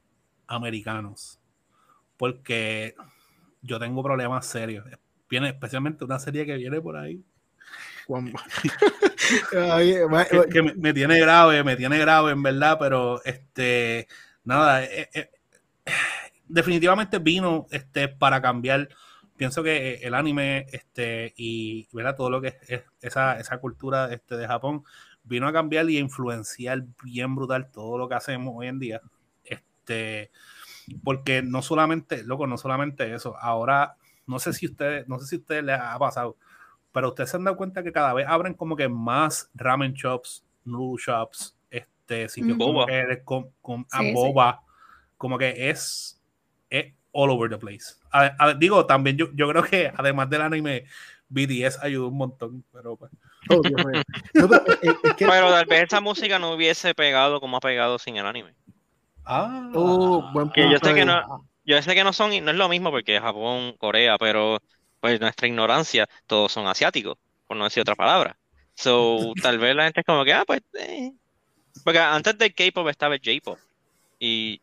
[0.48, 1.42] americanos.
[2.16, 2.96] Porque
[3.62, 4.86] yo tengo problemas serios.
[5.30, 7.22] Viene especialmente una serie que viene por ahí.
[9.50, 14.08] Que, que me, me tiene grave, me tiene grave en verdad, pero este,
[14.44, 15.30] nada, eh, eh,
[16.48, 18.90] definitivamente vino este, para cambiar.
[19.38, 22.16] Pienso que el anime este, y ¿verdad?
[22.18, 24.84] todo lo que es, es esa, esa cultura este, de Japón
[25.24, 29.02] vino a cambiar y a influenciar bien brutal todo lo que hacemos hoy en día.
[29.44, 30.32] Este,
[31.04, 33.96] porque no solamente, loco, no solamente eso, ahora
[34.28, 36.38] no sé si ustedes, no sé si a ustedes les ha pasado,
[36.92, 40.44] pero ustedes se han dado cuenta que cada vez abren como que más ramen shops,
[40.66, 42.86] noodle shops, este, sitios como Boba.
[42.88, 44.14] que con, con a Sí, sí.
[44.14, 44.62] boba,
[45.18, 46.22] como que es,
[46.70, 47.96] es all over the place.
[48.12, 50.86] A- a- digo, también yo, yo creo que además del anime,
[51.30, 53.12] BTS ayudó un montón, pero pues,
[53.48, 54.02] Oh, Dios mío.
[54.38, 57.58] No, pero es- es- es que- pero tal vez esa música no hubiese pegado como
[57.58, 58.56] ha pegado sin el anime.
[59.26, 61.22] ah, Oh, buen yo sé que no,
[61.64, 64.60] yo sé que no son, no es lo mismo porque Japón, Corea, pero
[65.00, 68.38] pues nuestra ignorancia, todos son asiáticos, por no decir otra palabra.
[68.76, 71.12] So, tal vez la gente es como que, ah, pues, eh.
[71.84, 73.62] Porque antes del K-pop estaba el J-pop.
[74.20, 74.62] Y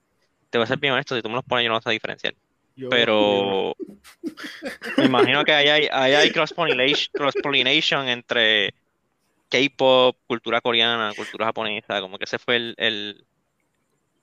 [0.50, 2.34] te voy a ser bien honesto, si tú me los pones, yo no sé diferenciar.
[2.78, 3.74] Yo- Pero
[4.98, 8.72] me imagino que ahí hay, ahí hay cross-pollination, cross-pollination entre
[9.50, 13.26] K-pop, cultura coreana, cultura japonesa, como que ese fue el, el,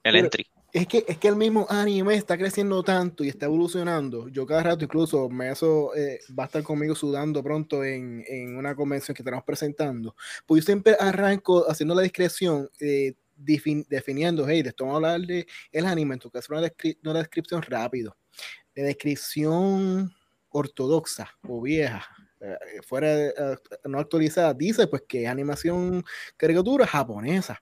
[0.03, 0.45] el entry.
[0.71, 4.27] Es que, es que el mismo anime está creciendo tanto y está evolucionando.
[4.29, 8.57] Yo cada rato incluso me eso eh, va a estar conmigo sudando pronto en, en
[8.57, 10.15] una convención que estamos presentando.
[10.45, 15.13] Pues yo siempre arranco haciendo la discreción, eh, defin- definiendo, hey, de esto vamos a
[15.13, 18.15] hablar de el anime, en tu caso una, descri- una descripción rápido.
[18.75, 20.13] La descripción
[20.49, 22.05] ortodoxa o vieja,
[22.41, 26.03] eh, fuera de- eh, no actualizada, dice pues que es animación
[26.37, 27.61] caricatura japonesa.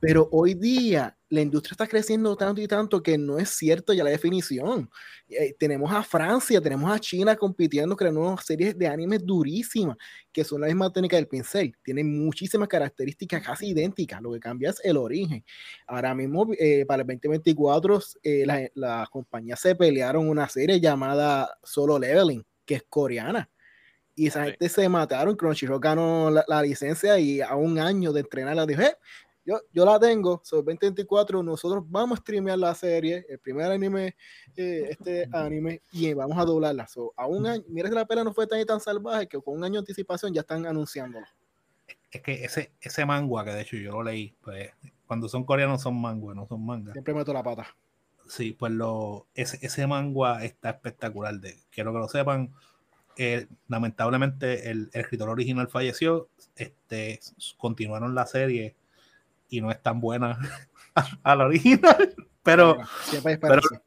[0.00, 4.02] Pero hoy día la industria está creciendo tanto y tanto que no es cierto ya
[4.02, 4.90] la definición.
[5.28, 9.96] Eh, tenemos a Francia, tenemos a China compitiendo creando unas series de animes durísimas
[10.32, 11.76] que son la misma técnica del pincel.
[11.82, 14.20] Tienen muchísimas características casi idénticas.
[14.22, 15.44] Lo que cambia es el origen.
[15.86, 21.48] Ahora mismo, eh, para el 2024, eh, la- las compañías se pelearon una serie llamada
[21.62, 23.50] Solo Leveling, que es coreana.
[24.16, 24.50] Y esa Sí.
[24.50, 25.36] gente se mataron.
[25.36, 28.94] Crunchyroll ganó la, la licencia y a un año de entrenarla dije, "Eh,
[29.50, 34.14] yo, yo la tengo, sobre 2024, nosotros vamos a streamear la serie, el primer anime,
[34.56, 36.86] eh, este anime, y vamos a doblarla.
[36.86, 39.40] So, a un año, mira que la pela no fue tan y tan salvaje que
[39.40, 41.26] con un año de anticipación ya están anunciándolo.
[42.12, 44.70] es que ese, ese manga, que de hecho yo lo leí, pues
[45.06, 46.92] cuando son coreanos son manga, no son manga.
[46.92, 47.66] Siempre meto la pata.
[48.28, 51.34] Sí, pues lo, ese, ese manga está espectacular.
[51.40, 52.54] De, quiero que lo sepan.
[53.16, 56.28] eh, lamentablemente el, el escritor original falleció.
[56.54, 57.18] Este,
[57.58, 58.76] continuaron la serie
[59.50, 60.38] y no es tan buena
[61.22, 62.14] a la original.
[62.42, 63.82] Pero siempre hay esperanza.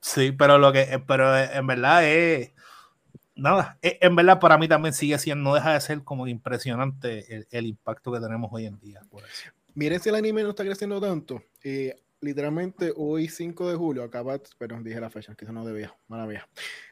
[0.00, 2.52] sí, pero lo que, eh, pero eh, en verdad es
[3.34, 3.78] nada.
[3.82, 7.48] eh, En verdad para mí también sigue siendo, no deja de ser como impresionante el,
[7.50, 9.00] el impacto que tenemos hoy en día.
[9.10, 9.50] Por eso.
[9.74, 11.42] Miren si el anime no está creciendo tanto.
[11.62, 15.94] eh, literalmente hoy 5 de julio, acaba, perdón, dije la fecha, que eso no debía,
[16.08, 16.48] mala mía.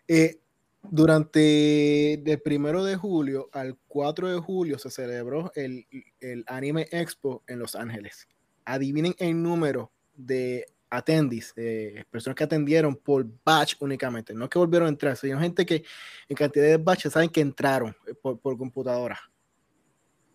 [0.07, 0.41] Eh,
[0.91, 5.87] durante del primero de julio al 4 de julio se celebró el,
[6.21, 8.29] el Anime Expo en Los Ángeles.
[8.65, 14.87] Adivinen el número de attendees, de personas que atendieron por batch únicamente, no que volvieron
[14.87, 15.85] a entrar, sino gente que
[16.29, 19.19] en cantidad de batches saben que entraron eh, por, por computadora.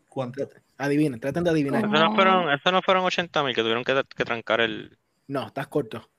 [0.10, 0.50] ¿Cuánto?
[0.78, 1.86] Adivinen, traten de adivinar.
[1.86, 4.98] Eso no fueron, eso no fueron 80 mil que tuvieron que, que trancar el...
[5.28, 6.10] No, estás corto.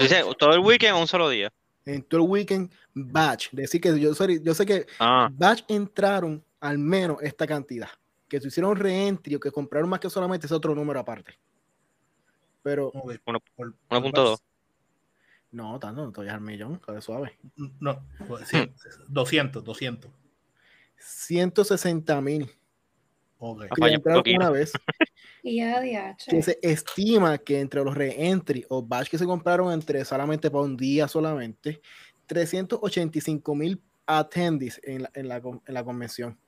[0.00, 1.52] Dice, todo el weekend un solo día.
[1.84, 3.50] En todo el weekend batch.
[3.52, 7.88] Decir que yo, sorry, yo sé que Ah, batch entraron al menos esta cantidad.
[8.28, 11.38] Que se hicieron reentry o que compraron más que solamente ese otro número aparte.
[12.62, 14.38] Pero Ok, Uno- por- 1.2.
[15.50, 17.36] no, tanto, no todavía al millón, de suave.
[17.80, 18.72] No, pues sí,
[19.08, 20.10] 200, 200.
[20.98, 22.48] 160 mil
[23.38, 23.62] Ok.
[23.74, 24.72] Que Vaya, entraron una vez.
[25.42, 25.50] Y.
[26.30, 30.64] Que se estima que entre los reentry o batch que se compraron entre solamente para
[30.64, 31.80] un día solamente,
[32.26, 36.38] 385 mil attendees en la, en la, en la convención.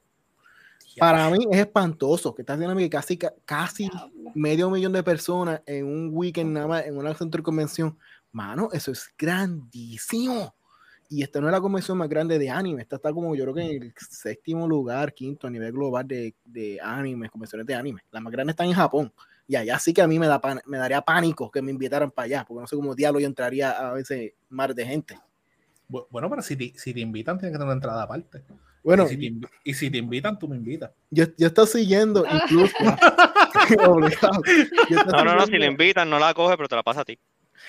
[0.98, 3.90] Para mí es espantoso que está haciendo que casi, ca- casi
[4.34, 7.98] medio millón de personas en un weekend nada más en una centro de convención.
[8.30, 10.54] Mano, eso es grandísimo.
[11.08, 13.54] Y esta no es la convención más grande de anime, esta está como yo creo
[13.54, 18.00] que en el séptimo lugar, quinto a nivel global de, de anime, convenciones de anime.
[18.10, 19.12] La más grande está en Japón.
[19.46, 22.10] Y allá sí que a mí me, da pan- me daría pánico que me invitaran
[22.10, 25.18] para allá, porque no sé cómo diablo yo entraría a veces mar de gente.
[25.88, 28.42] Bu- Bueno, pero si te, si te invitan, tienes que tener una entrada aparte.
[28.82, 30.90] Bueno, y, si te, invi- y si te invitan, tú me invitas.
[31.10, 32.74] yo, yo estoy siguiendo incluso.
[33.86, 34.42] Obligado.
[34.90, 37.02] Yo estoy No, no, no, si le invitan, no la coge, pero te la pasa
[37.02, 37.18] a ti.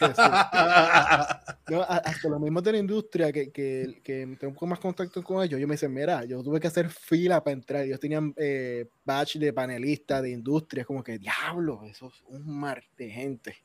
[0.01, 5.59] No, hasta los mismos de la industria que, que, que tengo más contacto con ellos,
[5.59, 7.83] yo me dicen, mira, yo tuve que hacer fila para entrar.
[7.83, 12.83] Ellos tenían eh, batch de panelistas de industria, como que diablo, eso es un mar
[12.97, 13.55] de gente.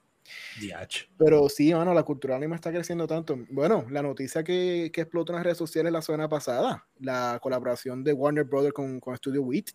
[0.61, 1.09] Diach.
[1.19, 3.37] Pero sí, mano, la cultura anime está creciendo tanto.
[3.51, 8.05] Bueno, la noticia que, que explotó en las redes sociales la semana pasada, la colaboración
[8.05, 9.71] de Warner Brothers con, con Studio Wit.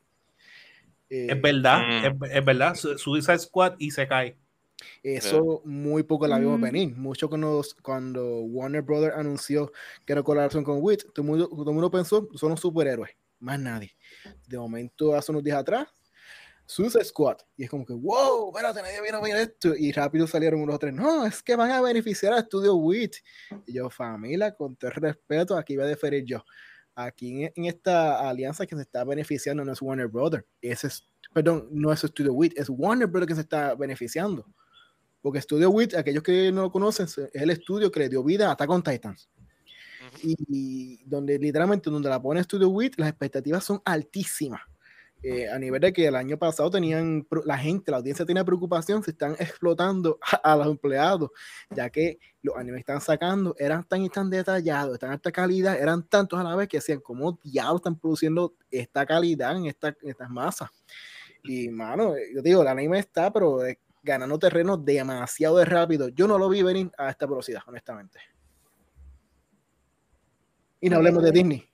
[1.10, 2.24] Eh, Es verdad, Mm.
[2.24, 2.76] es, es verdad.
[2.76, 4.38] Su- Suicide Squad y se cae.
[5.04, 6.62] Eso muy poco la vimos Mm.
[6.62, 6.96] venir.
[6.96, 9.72] Mucho cuando, cuando Warner Brothers anunció
[10.06, 13.12] que era colaboración con WIT, todo el mundo, todo el mundo pensó, son los superhéroes,
[13.40, 13.96] más nadie.
[14.48, 15.88] De momento, hace unos días atrás,
[16.68, 17.38] Suicide Squad.
[17.56, 19.76] Y es como que, wow, espérate, nadie vino a ver esto.
[19.76, 23.18] Y rápido salieron unos tres, no, es que van a beneficiar a Studio WIT.
[23.68, 26.44] Y yo, familia, con todo el respeto, aquí voy a deferir yo.
[26.96, 31.08] Aquí en, en esta alianza que se está beneficiando no es Warner Brothers, ese es,
[31.34, 34.46] perdón, no es Studio WIT, es Warner Brothers que se está beneficiando.
[35.26, 38.48] Porque Studio Wit, aquellos que no lo conocen, es el estudio que le dio vida
[38.48, 39.28] a Attack on Titans.
[40.22, 44.62] Y, y donde literalmente, donde la pone Studio Wit, las expectativas son altísimas.
[45.24, 49.02] Eh, a nivel de que el año pasado tenían, la gente, la audiencia tenía preocupación,
[49.02, 51.32] se están explotando a, a los empleados,
[51.72, 55.32] ya que los animes que están sacando eran tan y tan detallados, de tan alta
[55.32, 59.66] calidad, eran tantos a la vez que decían, ¿cómo diablos están produciendo esta calidad en,
[59.66, 60.70] esta, en estas masas?
[61.44, 66.08] Y, mano, yo digo, el anime está, pero eh, ganando terreno demasiado de rápido.
[66.10, 68.20] Yo no lo vi venir a esta velocidad, honestamente.
[70.80, 71.68] Y no hablemos de Disney.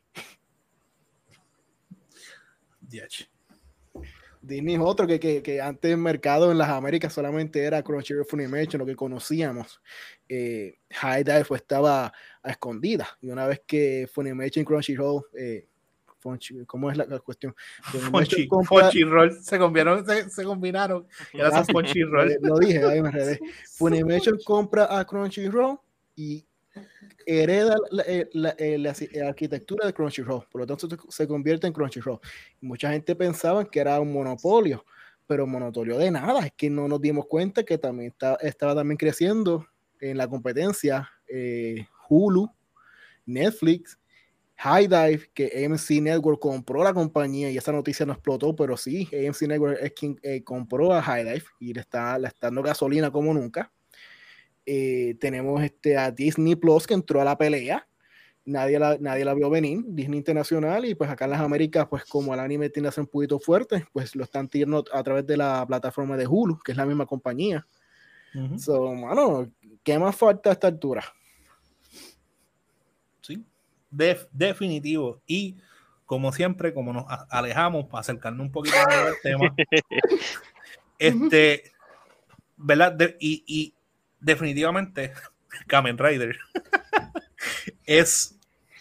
[4.41, 8.25] Disney es otro que, que, que antes el mercado en las Américas solamente era Crunchyroll
[8.25, 9.81] Funimation, lo que conocíamos.
[10.27, 12.11] Eh, High Dive pues, estaba
[12.41, 13.07] a escondida.
[13.21, 15.67] Y una vez que Funimation y Crunchyroll, eh,
[16.21, 17.55] Funchi- ¿cómo es la, la cuestión?
[18.11, 21.07] Fonchi, compra- Fonchi Roll se combinaron, se, se combinaron.
[21.33, 21.67] Gracias.
[21.71, 22.31] Fonchi Roll.
[22.31, 23.39] Eh, Lo dije, ahí me enredé.
[23.77, 25.79] Funimation compra a Crunchyroll
[26.15, 26.45] y
[27.25, 31.67] hereda la, eh, la- eh, la- la arquitectura de Crunchyroll, por lo tanto se- convierte
[31.67, 32.19] en Crunchyroll.
[32.61, 34.85] Mucha gente pensaba que era un monopolio,
[35.27, 38.97] pero monopolio de nada, es que no nos dimos cuenta que también está- estaba también
[38.97, 39.65] creciendo
[39.99, 42.49] en la competencia eh, Hulu,
[43.25, 43.97] Netflix,
[44.61, 49.09] High Dive, que AMC Network compró la compañía y esa noticia no explotó, pero sí,
[49.11, 52.61] AMC Network es quien eh, compró a High Dive y le está, le está dando
[52.61, 53.71] gasolina como nunca.
[54.63, 57.87] Eh, tenemos este, a Disney Plus que entró a la pelea.
[58.45, 62.05] Nadie la, nadie la vio venir, Disney Internacional, y pues acá en las Américas, pues
[62.05, 65.25] como el anime tiende a ser un poquito fuerte, pues lo están tirando a través
[65.25, 67.65] de la plataforma de Hulu, que es la misma compañía.
[68.57, 69.51] So, mano,
[69.83, 71.03] ¿qué más falta a esta altura?
[73.91, 75.21] Def- definitivo.
[75.27, 75.57] Y
[76.05, 79.55] como siempre, como nos alejamos para acercarnos un poquito más al tema,
[80.99, 81.71] este,
[82.57, 82.91] ¿verdad?
[82.93, 83.73] De- y, y
[84.19, 85.13] definitivamente,
[85.67, 86.37] Kamen Rider
[87.85, 88.37] es,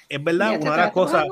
[0.08, 1.26] es verdad, una de las cosas.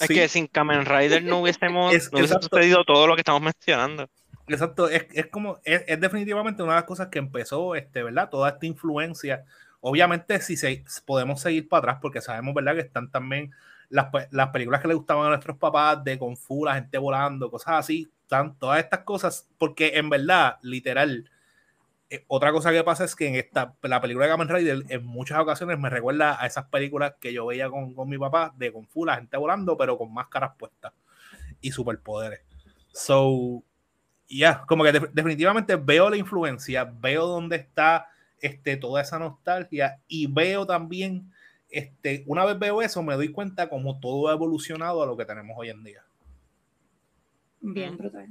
[0.00, 2.56] Es sí, que sin Kamen Rider no hubiésemos, Es- no hubiese exacto.
[2.56, 4.08] sucedido todo lo que estamos mencionando.
[4.48, 8.28] Exacto, es, es como, es, es definitivamente una de las cosas que empezó, este, ¿verdad?
[8.28, 9.44] Toda esta influencia.
[9.82, 12.74] Obviamente, si se, podemos seguir para atrás, porque sabemos, ¿verdad?
[12.76, 13.52] Que están también
[13.90, 16.98] las, pe- las películas que le gustaban a nuestros papás, de Kung Fu, la gente
[16.98, 21.30] volando, cosas así, están todas estas cosas, porque en verdad, literal,
[22.10, 25.04] eh, otra cosa que pasa es que en esta, la película de Kamen Rider, en
[25.06, 28.72] muchas ocasiones me recuerda a esas películas que yo veía con, con mi papá, de
[28.72, 30.92] Kung Fu, la gente volando, pero con máscaras puestas
[31.60, 32.40] y superpoderes.
[32.92, 33.62] So,
[34.28, 38.08] ya, como que de- definitivamente veo la influencia, veo dónde está
[38.42, 41.32] este, toda esa nostalgia y veo también,
[41.70, 45.24] este, una vez veo eso, me doy cuenta como todo ha evolucionado a lo que
[45.24, 46.02] tenemos hoy en día.
[47.60, 48.28] Bien brutal.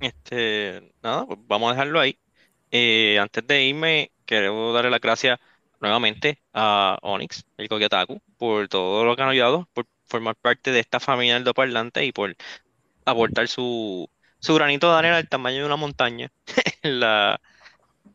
[0.00, 2.18] Este, nada, pues vamos a dejarlo ahí.
[2.70, 5.38] Eh, antes de irme, quiero darle las gracias
[5.80, 10.80] nuevamente a Onyx, el Kokyataku, por todo lo que han ayudado, por formar parte de
[10.80, 12.34] esta familia del parlante y por
[13.04, 14.08] aportar su,
[14.38, 16.32] su granito de arena del tamaño de una montaña
[16.82, 17.40] en la,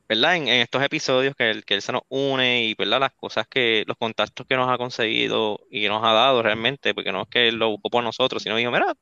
[0.07, 0.35] ¿verdad?
[0.35, 2.99] En, en estos episodios que él, que él se nos une y ¿verdad?
[2.99, 7.11] las cosas que, los contactos que nos ha conseguido y nos ha dado realmente, porque
[7.11, 8.93] no es que él lo buscó por nosotros, sino dijo, mira,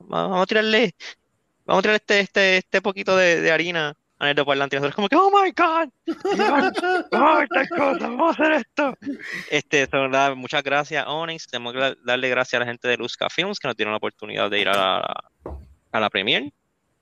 [0.00, 0.94] vamos a tirarle,
[1.64, 5.16] vamos a tirar este, este, este poquito de, de harina Aneto Parlante, nosotros como que,
[5.16, 5.90] oh my god,
[6.32, 8.94] esta cosa, vamos a hacer esto.
[9.50, 11.46] Este, so, nada, muchas gracias, Onyx.
[11.48, 13.98] Tenemos que da- darle gracias a la gente de Luzca Films que nos dieron la
[13.98, 15.24] oportunidad de ir a la,
[15.92, 16.50] a la premier.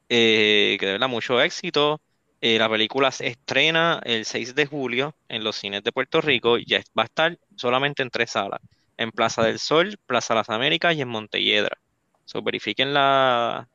[0.09, 2.01] Eh, que de verdad, mucho éxito.
[2.47, 6.59] Eh, la película se estrena el 6 de julio en los cines de Puerto Rico.
[6.59, 8.61] Ya va a estar solamente en tres salas:
[8.99, 11.78] en Plaza del Sol, Plaza Las Américas y en Montelledra.
[12.26, 13.66] So, verifiquen la,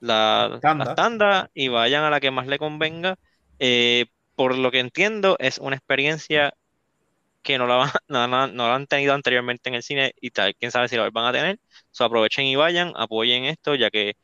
[0.00, 0.60] la,
[0.96, 1.48] Tanda.
[1.54, 3.14] y vayan a la que más le convenga.
[3.60, 6.52] Eh, por lo que entiendo, es una experiencia
[7.42, 10.54] que no la, no, la- no la han tenido anteriormente en el cine y tal,
[10.56, 11.60] quién sabe si la van a tener.
[11.90, 14.14] So, aprovechen y vayan, apoyen esto, ya que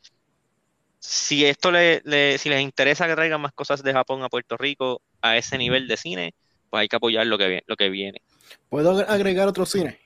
[1.09, 2.03] si esto le,
[2.39, 5.87] si les interesa que traigan más cosas de Japón a Puerto Rico a ese nivel
[5.87, 6.35] de cine,
[6.69, 8.23] pues hay que apoyar lo que, vi- lo que viene.
[8.69, 10.01] ¿Puedo agre- agregar otro cine?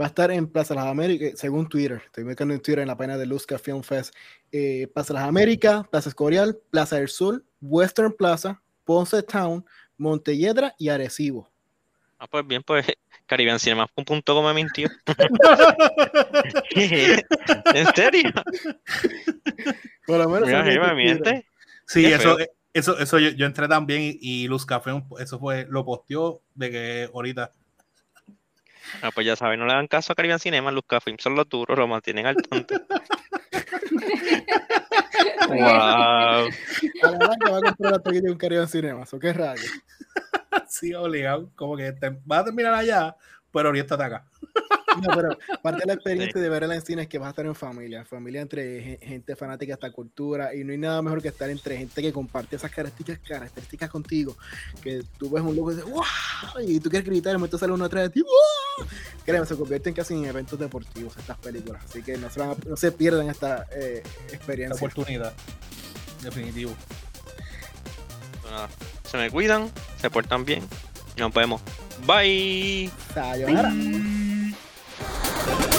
[0.00, 2.02] Va a estar en Plaza Las Américas, según Twitter.
[2.04, 4.14] Estoy buscando en Twitter en la página de Luzca Film Fest.
[4.52, 9.64] Eh, Plaza Las Américas, Plaza Escorial, Plaza del Sur, Western Plaza, Ponce Town,
[9.96, 11.50] Montelledra y Arecibo.
[12.18, 12.86] Ah, pues bien, pues
[13.26, 14.88] CaribbeanCinema.com me mintió.
[16.74, 18.32] ¿En serio?
[20.06, 21.46] Por lo menos Mira, me miente.
[21.86, 22.46] Sí, Qué eso, feo.
[22.72, 24.90] eso, eso yo, yo entré también y, y Luz Café,
[25.20, 27.52] eso fue, lo posteó de que ahorita.
[29.02, 31.48] Ah, pues ya saben, no le dan caso a Caribbean Cinema, los Films son los
[31.48, 32.74] duros, lo mantienen al tanto.
[35.48, 36.48] wow.
[37.02, 39.12] A la larga va a comprar la taquilla de un Caribbean Cinemas.
[39.14, 39.62] ¿O qué rayo?
[40.68, 43.16] sí, obligado, como que te, vas a terminar allá,
[43.52, 44.24] pero oriéntate acá.
[45.02, 47.46] No, pero parte de la experiencia de verla en cine es que vas a estar
[47.46, 51.22] en familia, familia entre ge- gente fanática de esta cultura y no hay nada mejor
[51.22, 54.36] que estar entre gente que comparte esas características, características contigo,
[54.82, 56.04] que tú ves un loco y dices ¡wow!
[56.66, 58.86] y tú quieres gritar y de momento sale uno atrás de ti ¡wow!
[59.24, 62.56] Créeme, se convierten casi en eventos deportivos estas películas, así que no se, van a-
[62.68, 64.76] no se pierdan esta eh, Esta experiencia.
[64.76, 65.32] oportunidad.
[66.22, 66.74] Definitivo.
[68.42, 68.68] Pues nada,
[69.04, 69.70] se me cuidan,
[70.00, 70.62] se portan bien.
[71.16, 71.60] Nos vemos.
[72.06, 72.90] Bye.
[73.12, 73.70] Sayonara.
[73.70, 74.37] Bye.
[75.00, 75.77] Thank you.